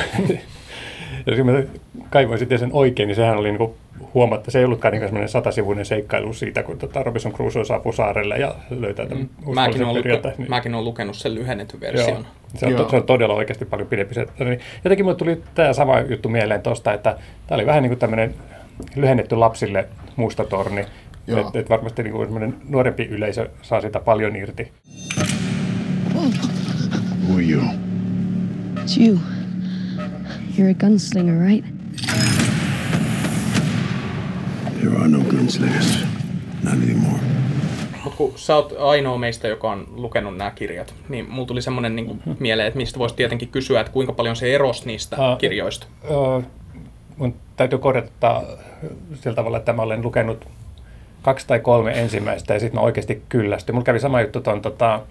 ja 1.26 1.36
kun 1.36 1.46
mä 1.46 1.64
kaivoin 2.10 2.40
sitten 2.40 2.60
sen 2.60 2.70
oikein, 2.74 3.08
niin 3.08 3.16
sehän 3.16 3.38
oli 3.38 3.52
niin 3.52 3.70
huomatta, 4.14 4.52
se 4.52 4.60
ei 4.60 4.66
ollutkaan 4.66 4.92
niin 4.92 5.02
semmoinen 5.02 5.30
satasivuinen 5.30 5.86
seikkailu 5.86 6.34
siitä, 6.34 6.64
kun 6.64 6.78
tota 6.78 7.04
Robinson 7.04 7.34
Crusoe 7.34 7.66
saapuu 7.66 7.94
saarelle 7.94 8.38
ja 8.38 8.56
löytää 8.70 9.06
tämän 9.06 9.30
Mm. 9.46 9.54
Mäkin 9.54 9.84
olen, 9.84 9.96
luke, 9.96 10.34
niin, 10.38 10.50
mäkin 10.50 10.74
olen 10.74 10.86
lukenut 10.86 11.16
sen 11.16 11.36
lyhennetyn 11.36 11.80
version. 11.80 12.10
Joo. 12.10 12.24
Se 12.56 12.66
on, 12.66 12.72
Joo. 12.72 12.90
se 12.90 12.96
on 12.96 13.04
todella 13.04 13.34
oikeasti 13.34 13.66
paljon 13.66 13.88
pidempi. 13.88 14.14
Se, 14.14 14.28
niin 14.40 14.60
jotenkin 14.84 15.06
mulle 15.06 15.18
tuli 15.18 15.42
tämä 15.56 15.74
sama 15.74 16.00
juttu 16.00 16.30
mieleen 16.30 16.62
tuosta, 16.62 16.94
että 16.94 17.18
tämä 17.48 17.58
oli 17.58 17.66
vähän 17.66 17.84
niin 17.84 17.90
kuin 17.90 18.00
tämmöinen 18.00 18.34
lyhennetty 18.96 19.36
lapsille 19.36 19.88
musta 20.16 20.44
torni. 20.44 20.86
Joo. 21.28 21.40
Että 21.40 21.60
et 21.60 21.70
varmasti 21.70 22.04
niin 22.04 22.14
kuin 22.14 22.54
nuorempi 22.70 23.04
yleisö 23.04 23.50
saa 23.62 23.82
sitä 23.82 24.00
paljon 24.00 24.36
irti. 24.36 24.72
Who 26.16 27.34
are 27.36 27.44
you? 27.44 27.62
It's 28.76 28.98
you. 29.08 29.20
You're 30.58 30.72
a 30.72 30.88
gunslinger, 30.88 31.40
right? 31.48 31.66
There 34.80 34.98
are 34.98 35.08
no 35.08 35.20
gunslingers. 35.20 36.06
Not 36.64 36.74
anymore. 36.74 37.20
Mut 38.04 38.16
kun 38.16 38.34
sä 38.36 38.56
oot 38.56 38.74
ainoa 38.80 39.18
meistä, 39.18 39.48
joka 39.48 39.72
on 39.72 39.88
lukenut 39.96 40.38
nämä 40.38 40.52
kirjat, 40.52 40.94
niin 41.10 41.30
mulla 41.30 41.48
tuli 41.48 41.62
semmoinen 41.62 41.96
niin 41.96 42.22
mieleen, 42.40 42.68
että 42.68 42.78
mistä 42.78 43.00
voisi 43.00 43.16
tietenkin 43.16 43.50
kysyä, 43.50 43.80
että 43.82 43.94
kuinka 43.94 44.14
paljon 44.14 44.36
se 44.36 44.56
erosi 44.56 44.86
niistä 44.86 45.16
Ah. 45.32 45.38
kirjoista. 45.38 45.88
Mun 46.10 46.44
täytyy 47.60 47.80
korjata 47.80 48.44
sillä 49.14 49.36
tavalla, 49.36 49.58
että 49.58 49.74
mä 49.74 49.82
olen 49.82 50.02
lukenut 50.02 50.48
kaksi 51.22 51.48
tai 51.48 51.60
kolme 51.60 51.92
ensimmäistä 51.92 52.54
ja 52.54 52.60
sitten 52.60 52.80
mä 52.80 52.86
oikeasti 52.86 53.24
kyllästyin. 53.30 53.76
Mulla 53.76 53.86
kävi 53.86 54.00
sama 54.00 54.22
juttu 54.22 54.42
tuon 54.42 54.62
tota 54.62 55.02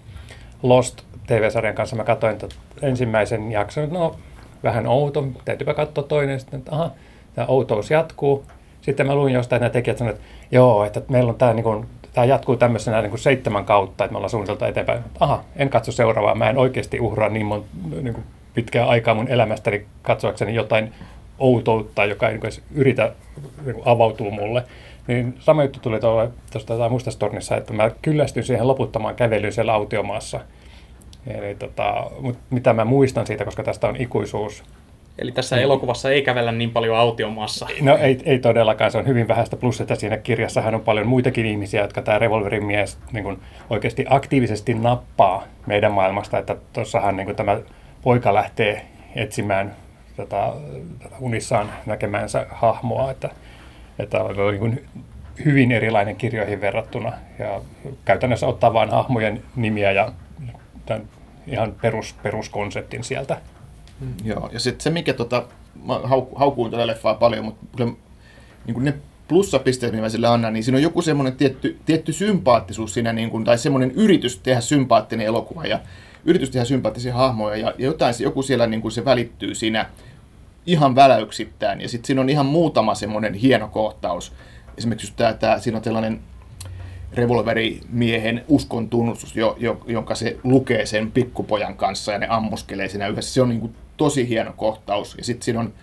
Lost 0.63 1.01
TV-sarjan 1.27 1.75
kanssa. 1.75 1.95
Mä 1.95 2.03
katsoin 2.03 2.37
tot 2.37 2.55
ensimmäisen 2.81 3.51
jakson, 3.51 3.83
että 3.83 3.95
no 3.95 4.15
vähän 4.63 4.87
outo, 4.87 5.27
täytyypä 5.45 5.73
katsoa 5.73 6.03
toinen. 6.03 6.39
Sitten, 6.39 6.57
että 6.57 6.75
aha, 6.75 6.91
tämä 7.35 7.47
outous 7.47 7.91
jatkuu. 7.91 8.45
Sitten 8.81 9.07
mä 9.07 9.15
luin 9.15 9.33
jostain, 9.33 9.57
että 9.57 9.63
nämä 9.63 9.73
tekijät 9.73 9.97
sanoivat, 9.97 10.19
että 10.19 10.29
joo, 10.51 10.83
että 10.85 11.01
meillä 11.09 11.29
on 11.29 11.35
tämä 11.35 11.53
niin 11.53 11.63
kuin, 11.63 11.85
tämä 12.13 12.25
jatkuu 12.25 12.57
tämmöisenä 12.57 13.01
niin 13.01 13.09
kuin 13.09 13.19
seitsemän 13.19 13.65
kautta, 13.65 14.03
että 14.03 14.13
me 14.13 14.17
ollaan 14.17 14.29
suunniteltu 14.29 14.65
eteenpäin. 14.65 14.99
Aha, 15.19 15.43
en 15.55 15.69
katso 15.69 15.91
seuraavaa. 15.91 16.35
Mä 16.35 16.49
en 16.49 16.57
oikeasti 16.57 16.99
uhraa 16.99 17.29
niin, 17.29 17.45
mon, 17.45 17.65
niin 18.01 18.13
kuin 18.13 18.23
pitkää 18.53 18.85
aikaa 18.85 19.13
mun 19.13 19.27
elämästäni 19.27 19.85
katsoakseni 20.01 20.55
jotain 20.55 20.93
outoutta, 21.39 22.05
joka 22.05 22.27
ei 22.27 22.33
niin 22.33 22.45
edes 22.45 22.61
yritä 22.75 23.11
niin 23.65 23.75
avautua 23.85 24.31
mulle. 24.31 24.63
Niin 25.07 25.35
sama 25.39 25.63
juttu 25.63 25.79
tuli 25.79 25.99
tuosta 26.51 26.89
Mustastornissa, 26.89 27.57
että 27.57 27.73
mä 27.73 27.91
kyllästyin 28.01 28.43
siihen 28.43 28.67
loputtomaan 28.67 29.15
kävelyyn 29.15 29.53
siellä 29.53 29.73
autiomaassa. 29.73 30.39
Eli 31.27 31.55
tota, 31.55 32.11
mut 32.19 32.37
mitä 32.49 32.73
mä 32.73 32.85
muistan 32.85 33.27
siitä, 33.27 33.45
koska 33.45 33.63
tästä 33.63 33.87
on 33.87 33.95
ikuisuus. 33.95 34.63
Eli 35.19 35.31
tässä 35.31 35.57
elokuvassa 35.57 36.11
ei 36.11 36.21
kävellä 36.21 36.51
niin 36.51 36.71
paljon 36.71 36.97
autiomaassa. 36.97 37.67
No 37.81 37.97
ei, 37.97 38.21
ei 38.25 38.39
todellakaan, 38.39 38.91
se 38.91 38.97
on 38.97 39.07
hyvin 39.07 39.27
vähäistä, 39.27 39.55
plus 39.55 39.81
että 39.81 39.95
siinä 39.95 40.17
kirjassahan 40.17 40.75
on 40.75 40.81
paljon 40.81 41.07
muitakin 41.07 41.45
ihmisiä, 41.45 41.81
jotka 41.81 42.01
tämä 42.01 42.19
revolverin 42.19 42.65
mies 42.65 42.97
niin 43.11 43.23
kuin 43.23 43.39
oikeasti 43.69 44.05
aktiivisesti 44.09 44.73
nappaa 44.73 45.43
meidän 45.65 45.91
maailmasta, 45.91 46.37
että 46.37 46.55
tuossahan 46.73 47.17
niin 47.17 47.25
kuin 47.25 47.35
tämä 47.35 47.59
poika 48.01 48.33
lähtee 48.33 48.85
etsimään 49.15 49.75
tätä, 50.19 50.53
tätä 51.03 51.15
unissaan 51.19 51.71
näkemäänsä 51.85 52.45
hahmoa, 52.49 53.11
että, 53.11 53.29
että 53.99 54.23
on 54.23 54.35
niin 54.61 54.85
hyvin 55.45 55.71
erilainen 55.71 56.15
kirjoihin 56.15 56.61
verrattuna 56.61 57.13
ja 57.39 57.61
käytännössä 58.05 58.47
ottaa 58.47 58.73
vain 58.73 58.89
hahmojen 58.89 59.43
nimiä 59.55 59.91
ja 59.91 60.11
tämän 60.85 61.03
ihan 61.47 61.75
perus, 61.81 62.15
peruskonseptin 62.23 63.03
sieltä. 63.03 63.41
Joo, 64.23 64.49
ja 64.53 64.59
sitten 64.59 64.83
se 64.83 64.89
mikä 64.89 65.13
tota, 65.13 65.43
mä 65.85 65.93
hau- 65.93 66.35
haukuin 66.35 66.71
tätä 66.71 66.87
leffaa 66.87 67.13
paljon, 67.13 67.45
mutta 67.45 67.65
kyllä 67.77 67.91
niin 68.65 68.73
kuin 68.73 68.85
ne 68.85 68.93
plussapisteet, 69.27 69.91
mitä 69.91 70.01
mä 70.01 70.09
sille 70.09 70.27
annan, 70.27 70.53
niin 70.53 70.63
siinä 70.63 70.77
on 70.77 70.83
joku 70.83 71.01
semmoinen 71.01 71.35
tietty, 71.35 71.79
tietty 71.85 72.13
sympaattisuus 72.13 72.93
siinä, 72.93 73.13
niin 73.13 73.29
kuin, 73.29 73.43
tai 73.43 73.57
semmoinen 73.57 73.91
yritys 73.91 74.39
tehdä 74.39 74.61
sympaattinen 74.61 75.25
elokuva 75.25 75.65
ja 75.65 75.79
yritys 76.25 76.49
tehdä 76.49 76.65
sympaattisia 76.65 77.13
hahmoja 77.13 77.55
ja, 77.55 77.73
ja 77.77 77.85
jotain, 77.85 78.13
se- 78.13 78.23
joku 78.23 78.43
siellä 78.43 78.67
niin 78.67 78.81
kuin 78.81 78.91
se 78.91 79.05
välittyy 79.05 79.55
siinä 79.55 79.85
ihan 80.71 80.95
väläyksittäin. 80.95 81.81
Ja 81.81 81.89
sitten 81.89 82.07
siinä 82.07 82.21
on 82.21 82.29
ihan 82.29 82.45
muutama 82.45 82.95
semmoinen 82.95 83.33
hieno 83.33 83.67
kohtaus. 83.67 84.33
Esimerkiksi 84.77 85.13
tää, 85.15 85.33
tää, 85.33 85.59
siinä 85.59 85.77
on 85.77 85.83
tällainen 85.83 86.19
revolverimiehen 87.13 88.43
uskon 88.47 88.89
tunnustus, 88.89 89.35
jo, 89.35 89.57
jo, 89.59 89.81
jonka 89.87 90.15
se 90.15 90.37
lukee 90.43 90.85
sen 90.85 91.11
pikkupojan 91.11 91.77
kanssa 91.77 92.11
ja 92.11 92.17
ne 92.17 92.27
ammuskelee 92.29 92.89
siinä 92.89 93.07
yhdessä. 93.07 93.33
Se 93.33 93.41
on 93.41 93.49
niin 93.49 93.59
kuin 93.59 93.75
tosi 93.97 94.29
hieno 94.29 94.53
kohtaus. 94.57 95.15
Ja 95.17 95.23
sitten 95.23 95.45
siinä 95.45 95.59
on 95.59 95.73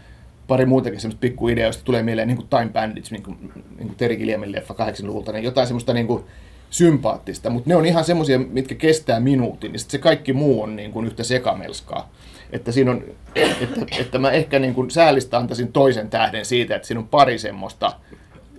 pari 0.49 0.67
muutakin 0.67 1.01
semmoista 1.01 1.21
pikkuideoista, 1.21 1.85
tulee 1.85 2.03
mieleen 2.03 2.29
niin 2.29 2.37
kuin 2.37 2.49
Time 2.49 2.69
Bandits, 2.73 3.11
niin 3.11 3.23
kuin, 3.23 3.39
niin 3.79 3.89
kuin 3.89 3.95
Terry 3.97 4.17
Gilliamin 4.17 4.53
leffa 4.53 4.75
80-luvulta, 4.75 5.33
niin 5.33 5.45
jotain 5.45 5.67
semmoista 5.67 5.93
niin 5.93 6.07
kuin 6.07 6.25
sympaattista, 6.71 7.51
mutta 7.51 7.71
ne 7.71 7.77
on 7.77 7.87
ihan 7.87 8.05
semmoisia, 8.05 8.39
mitkä 8.39 8.75
kestää 8.75 9.21
minuutin, 9.21 9.73
niin 9.73 9.81
sit 9.81 9.91
se 9.91 9.99
kaikki 9.99 10.33
muu 10.33 10.63
on 10.63 10.77
niin 10.77 10.93
kuin 10.93 11.07
yhtä 11.07 11.25
sekamelskaa. 11.25 12.11
Että 12.53 12.73
siinä 12.73 12.91
on, 12.91 13.05
että, 13.35 13.81
että 13.99 14.19
mä 14.19 14.31
ehkä 14.31 14.59
niin 14.59 14.75
kuin 14.75 14.91
säälistä 14.91 15.39
antaisin 15.39 15.73
toisen 15.73 16.11
tähden 16.11 16.45
siitä, 16.45 16.77
että 16.77 16.89
siinä 16.89 17.01
on 17.01 17.09
pari 17.09 17.39
semmoista, 17.39 17.93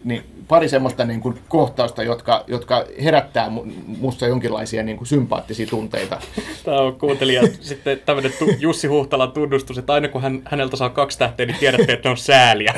niin 0.03 0.23
pari 0.47 0.69
semmoista 0.69 1.05
niin 1.05 1.21
kuin 1.21 1.39
kohtausta, 1.47 2.03
jotka, 2.03 2.43
jotka 2.47 2.85
herättää 3.03 3.47
mu- 3.47 3.71
musta 3.99 4.27
jonkinlaisia 4.27 4.83
niin 4.83 4.97
kuin 4.97 5.07
sympaattisia 5.07 5.67
tunteita. 5.67 6.19
Tämä 6.63 6.77
on 6.77 6.95
kuuntelijat 6.99 7.51
sitten 7.61 7.99
tämmöinen 8.05 8.33
tu- 8.39 8.55
Jussi 8.59 8.87
Huhtalan 8.87 9.31
tunnustus, 9.31 9.77
että 9.77 9.93
aina 9.93 10.07
kun 10.07 10.21
hän, 10.21 10.41
häneltä 10.45 10.77
saa 10.77 10.89
kaksi 10.89 11.19
tähteä, 11.19 11.45
niin 11.45 11.57
tiedätte, 11.59 11.93
että 11.93 12.09
ne 12.09 12.11
on 12.11 12.17
sääliä. 12.17 12.73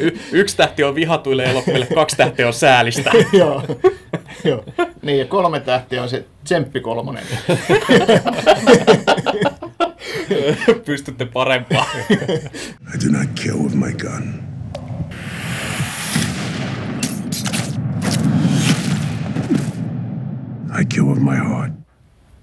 y- 0.00 0.18
yksi 0.32 0.56
tähti 0.56 0.84
on 0.84 0.94
vihatuille 0.94 1.44
elokuville, 1.44 1.86
kaksi 1.94 2.16
tähteä 2.16 2.46
on 2.46 2.52
säälistä. 2.52 3.10
Joo. 3.32 3.62
Joo. 4.44 4.64
Niin, 5.02 5.18
ja 5.18 5.24
kolme 5.24 5.60
tähtiä 5.60 6.02
on 6.02 6.08
se 6.08 6.24
tsemppi 6.44 6.80
kolmonen. 6.80 7.24
Pystytte 10.86 11.24
parempaan. 11.24 11.86
I 12.10 13.06
do 13.06 13.18
not 13.18 13.28
kill 13.34 13.58
with 13.58 13.74
my 13.74 13.92
gun. 13.92 14.46
I 20.80 20.84
kill 20.84 21.06
with 21.06 21.20
my 21.20 21.36
heart. 21.36 21.72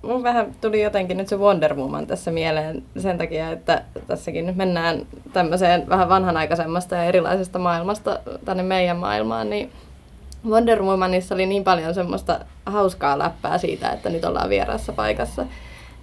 Mun 0.01 0.23
vähän 0.23 0.55
tuli 0.61 0.81
jotenkin 0.81 1.17
nyt 1.17 1.27
se 1.27 1.37
Wonder 1.37 1.75
Woman 1.75 2.07
tässä 2.07 2.31
mieleen 2.31 2.83
sen 2.97 3.17
takia, 3.17 3.51
että 3.51 3.83
tässäkin 4.07 4.45
nyt 4.45 4.55
mennään 4.55 5.05
tämmöiseen 5.33 5.89
vähän 5.89 6.09
vanhanaikaisemmasta 6.09 6.95
ja 6.95 7.03
erilaisesta 7.03 7.59
maailmasta 7.59 8.19
tänne 8.45 8.63
meidän 8.63 8.97
maailmaan, 8.97 9.49
niin 9.49 9.71
Wonder 10.45 10.83
Womanissa 10.83 11.35
oli 11.35 11.45
niin 11.45 11.63
paljon 11.63 11.93
semmoista 11.93 12.39
hauskaa 12.65 13.19
läppää 13.19 13.57
siitä, 13.57 13.89
että 13.89 14.09
nyt 14.09 14.25
ollaan 14.25 14.49
vieraassa 14.49 14.93
paikassa. 14.93 15.45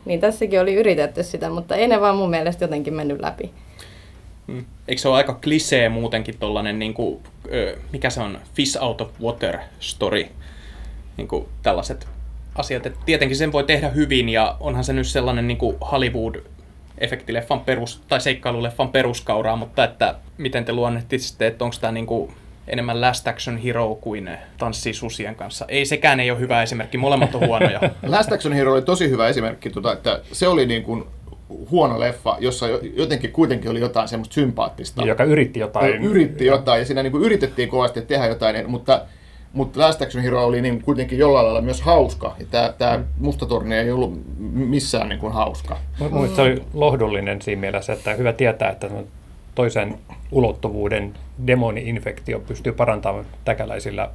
Niin 0.05 0.21
tässäkin 0.21 0.61
oli 0.61 0.75
yritetty 0.75 1.23
sitä, 1.23 1.51
mutta 1.51 1.77
ei 1.77 1.89
ne 1.89 2.01
vaan 2.01 2.17
mun 2.17 2.31
mielestä 2.31 2.65
jotenkin 2.65 2.95
mennyt 2.95 3.21
läpi. 3.21 3.51
Mm. 4.47 4.65
Eikö 4.89 5.03
se 5.03 5.09
ole 5.09 5.17
aika 5.17 5.39
klisee 5.45 5.89
muutenkin 5.89 6.39
tollanen, 6.39 6.79
niin 6.79 6.95
kuin, 6.95 7.21
mikä 7.93 8.11
se 8.11 8.21
on, 8.21 8.39
fish 8.55 8.83
out 8.83 9.01
of 9.01 9.09
water 9.21 9.59
story, 9.81 10.27
niin 11.17 11.29
kuin 11.29 11.47
tällaiset 11.63 12.09
asiat. 12.55 12.87
Et 12.87 12.97
tietenkin 13.07 13.37
sen 13.37 13.53
voi 13.53 13.65
tehdä 13.65 13.89
hyvin 13.89 14.29
ja 14.29 14.57
onhan 14.61 14.85
se 14.85 14.93
nyt 14.93 15.07
sellainen 15.07 15.49
niin 15.49 15.59
kuin 15.59 15.77
Hollywood-efektileffan 15.81 17.61
perus, 17.65 18.03
tai 18.09 18.21
seikkailuleffan 18.21 18.89
peruskauraa, 18.89 19.57
mutta 19.57 19.85
että 19.85 20.15
miten 20.39 20.65
te 20.65 20.73
luonnehtisitte, 20.73 21.47
että 21.47 21.65
onko 21.65 21.77
tämä 21.81 21.93
niin 21.93 22.07
kuin 22.07 22.33
enemmän 22.69 23.01
last 23.01 23.29
action 23.29 23.57
hero 23.57 23.95
kuin 23.95 24.31
tanssii 24.59 24.95
susien 24.95 25.35
kanssa. 25.35 25.65
Ei 25.69 25.87
sekään 25.87 26.21
ei 26.21 26.31
ole 26.31 26.39
hyvä 26.39 26.63
esimerkki, 26.63 26.99
molemmat 26.99 27.35
on 27.35 27.47
huonoja. 27.47 27.81
Last 28.07 28.33
Action 28.33 28.55
Hero 28.55 28.73
oli 28.73 28.83
tosi 28.83 29.11
hyvä 29.11 29.29
esimerkki, 29.29 29.71
tota, 29.71 29.93
että 29.93 30.21
se 30.33 30.49
oli 30.49 30.67
niin 30.67 30.83
kuin 30.83 31.05
huono 31.71 32.01
leffa, 32.01 32.37
jossa 32.41 32.69
jo- 32.69 32.81
jotenkin 32.95 33.33
kuitenkin 33.33 33.71
oli 33.71 33.81
jotain 33.81 34.09
semmoista 34.09 34.35
sympaattista. 34.35 35.05
Joka 35.05 35.25
yritti 35.25 35.61
jotain. 35.61 36.05
Yritti 36.05 36.47
jotain 36.47 36.79
ja 36.79 36.87
siinä 36.87 37.03
niin 37.03 37.13
kuin 37.13 37.25
yritettiin 37.25 37.69
kovasti 37.69 38.03
tehdä 38.03 38.27
jotain, 38.27 38.71
mutta, 38.71 39.03
mutta 39.53 39.81
Last 39.81 40.03
Action 40.03 40.25
Hero 40.25 40.47
oli 40.47 40.63
niin 40.63 40.83
kuitenkin 40.83 41.19
jollain 41.19 41.47
lailla 41.47 41.63
myös 41.63 41.83
hauska. 41.83 42.37
Ja 42.39 42.47
tämä, 42.51 42.73
tämä 42.79 43.01
Mustatorni 43.19 43.75
ei 43.75 43.91
ollut 43.91 44.21
missään 44.53 45.09
niin 45.09 45.19
kuin 45.21 45.33
hauska. 45.33 45.79
Mielestä 46.11 46.37
se 46.37 46.43
oli 46.43 46.63
lohdullinen 46.75 47.43
siinä 47.43 47.61
mielessä, 47.61 47.93
että 47.93 48.15
hyvä 48.15 48.33
tietää, 48.33 48.71
että 48.71 48.91
toisen 49.61 49.99
ulottuvuuden 50.31 51.15
demoni-infektio 51.47 52.41
pystyy 52.41 52.73
parantamaan 52.73 53.27
täkäläisillä 53.45 54.11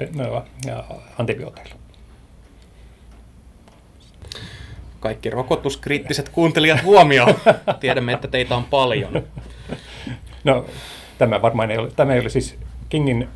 eh, 0.00 0.08
ja 0.66 0.84
antibiooteilla. 1.18 1.74
Kaikki 5.00 5.30
rokotuskriittiset 5.30 6.28
kuuntelijat 6.28 6.82
huomioon. 6.82 7.34
Tiedämme, 7.80 8.12
että 8.12 8.28
teitä 8.28 8.56
on 8.56 8.64
paljon. 8.64 9.22
No, 10.44 10.64
tämä 11.18 11.42
varmaan 11.42 11.70
ei 11.70 11.78
ole, 11.78 11.90
tämä 11.96 12.14
ei 12.14 12.20
ole 12.20 12.28
siis 12.28 12.58
Kingin 12.88 13.28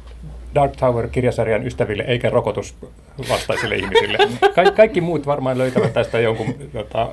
Dark 0.55 0.77
Tower-kirjasarjan 0.77 1.67
ystäville 1.67 2.05
eikä 2.07 2.31
rokotusvastaisille 2.31 3.77
ihmisille. 3.77 4.19
Ka- 4.55 4.71
kaikki 4.77 5.01
muut 5.01 5.27
varmaan 5.27 5.59
löytävät 5.59 5.93
tästä 5.93 6.21
jonkun 6.21 6.55
jota, 6.75 7.09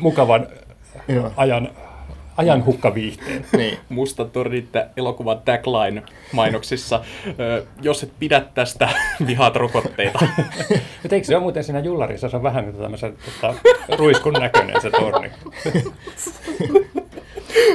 mukavan 0.00 0.46
ajan, 1.36 1.70
ajan 2.36 2.64
hukkaviihteen. 2.64 3.46
Niin. 3.56 3.78
Musta 3.88 4.24
tornitte 4.24 4.86
elokuvan 4.96 5.42
tagline 5.44 6.02
mainoksissa. 6.32 7.04
Jos 7.82 8.02
et 8.02 8.12
pidä 8.18 8.40
tästä, 8.54 8.88
vihaat 9.26 9.56
rokotteita. 9.56 10.18
Mutta 11.02 11.14
eikö 11.14 11.26
se 11.26 11.36
ole 11.36 11.42
muuten 11.42 11.64
siinä 11.64 11.80
jullarissa, 11.80 12.28
se 12.28 12.36
on 12.36 12.42
vähän 12.42 12.74
tämmöisen 12.74 13.16
tota, 13.24 13.54
ruiskun 13.96 14.32
näköinen 14.32 14.80
se 14.80 14.90
torni. 14.90 15.30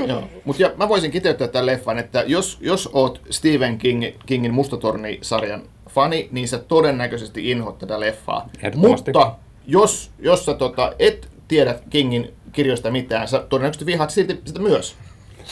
Joo. 0.07 0.23
Mut 0.45 0.59
ja 0.59 0.71
mä 0.77 0.89
voisin 0.89 1.11
kiteyttää 1.11 1.47
tämän 1.47 1.65
leffan, 1.65 1.97
että 1.97 2.23
jos, 2.27 2.57
jos 2.61 2.89
oot 2.93 3.21
Stephen 3.29 3.77
King, 3.77 4.03
Kingin 4.25 4.53
Mustatorni-sarjan 4.53 5.61
fani, 5.89 6.29
niin 6.31 6.47
sä 6.47 6.59
todennäköisesti 6.59 7.51
inhot 7.51 7.77
tätä 7.77 7.99
leffaa. 7.99 8.49
Mutta 8.75 9.35
jos, 9.67 10.11
jos 10.19 10.45
sä 10.45 10.53
tota, 10.53 10.93
et 10.99 11.29
tiedä 11.47 11.75
Kingin 11.89 12.33
kirjoista 12.51 12.91
mitään, 12.91 13.27
sä 13.27 13.39
todennäköisesti 13.39 13.85
vihaat 13.85 14.09
silti 14.09 14.41
sitä 14.45 14.59
myös. 14.59 14.95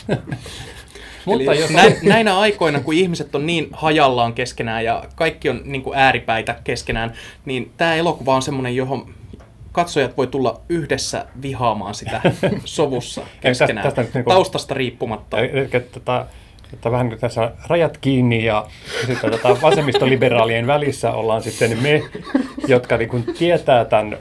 Mutta 1.25 1.51
Eli 1.51 1.61
jos 1.61 1.69
näin, 1.69 1.97
näinä 2.03 2.37
aikoina, 2.39 2.79
kun 2.79 2.93
ihmiset 2.93 3.35
on 3.35 3.45
niin 3.45 3.67
hajallaan 3.71 4.33
keskenään 4.33 4.83
ja 4.83 5.03
kaikki 5.15 5.49
on 5.49 5.61
niin 5.63 5.81
kuin 5.81 5.97
ääripäitä 5.97 6.55
keskenään, 6.63 7.13
niin 7.45 7.71
tämä 7.77 7.95
elokuva 7.95 8.35
on 8.35 8.41
semmoinen, 8.41 8.75
johon 8.75 9.13
katsojat 9.71 10.17
voi 10.17 10.27
tulla 10.27 10.61
yhdessä 10.69 11.25
vihaamaan 11.41 11.95
sitä 11.95 12.21
sovussa 12.65 13.21
keskenään, 13.41 13.83
tästä 13.83 14.01
nyt 14.01 14.13
niinku- 14.13 14.29
taustasta 14.29 14.73
riippumatta. 14.73 15.39
Eli 15.39 15.69
tota, 15.91 16.25
että 16.73 16.91
vähän 16.91 17.05
niin 17.05 17.11
kuin 17.11 17.21
tässä 17.21 17.51
rajat 17.67 17.97
kiinni 17.97 18.45
ja 18.45 18.65
sitten 19.05 19.31
tota 19.31 19.61
vasemmistoliberaalien 19.61 20.67
välissä 20.67 21.11
ollaan 21.11 21.43
sitten 21.43 21.83
me, 21.83 22.03
jotka 22.67 22.97
niin 22.97 23.09
kuin 23.09 23.23
tietää 23.37 23.85
tämän 23.85 24.17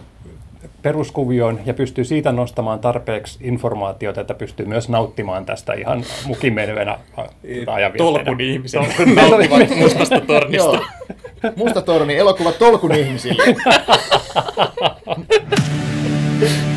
peruskuvion 0.84 1.60
ja 1.66 1.74
pystyy 1.74 2.04
siitä 2.04 2.32
nostamaan 2.32 2.78
tarpeeksi 2.78 3.38
informaatiota, 3.42 4.20
että 4.20 4.34
pystyy 4.34 4.66
myös 4.66 4.88
nauttimaan 4.88 5.46
tästä 5.46 5.72
ihan 5.72 6.04
mukimenevänä 6.26 6.98
ajanvietteenä. 7.66 8.24
Tolkun 8.24 8.40
ihmiset 8.40 8.80
Tolkun- 8.80 9.76
mustasta 9.76 10.20
tornista. 10.20 10.66
Joo. 10.66 10.84
Musta 11.56 11.82
torni, 11.82 12.16
elokuva 12.16 12.52
tolkun 12.52 12.94
ihmisille. 12.94 13.42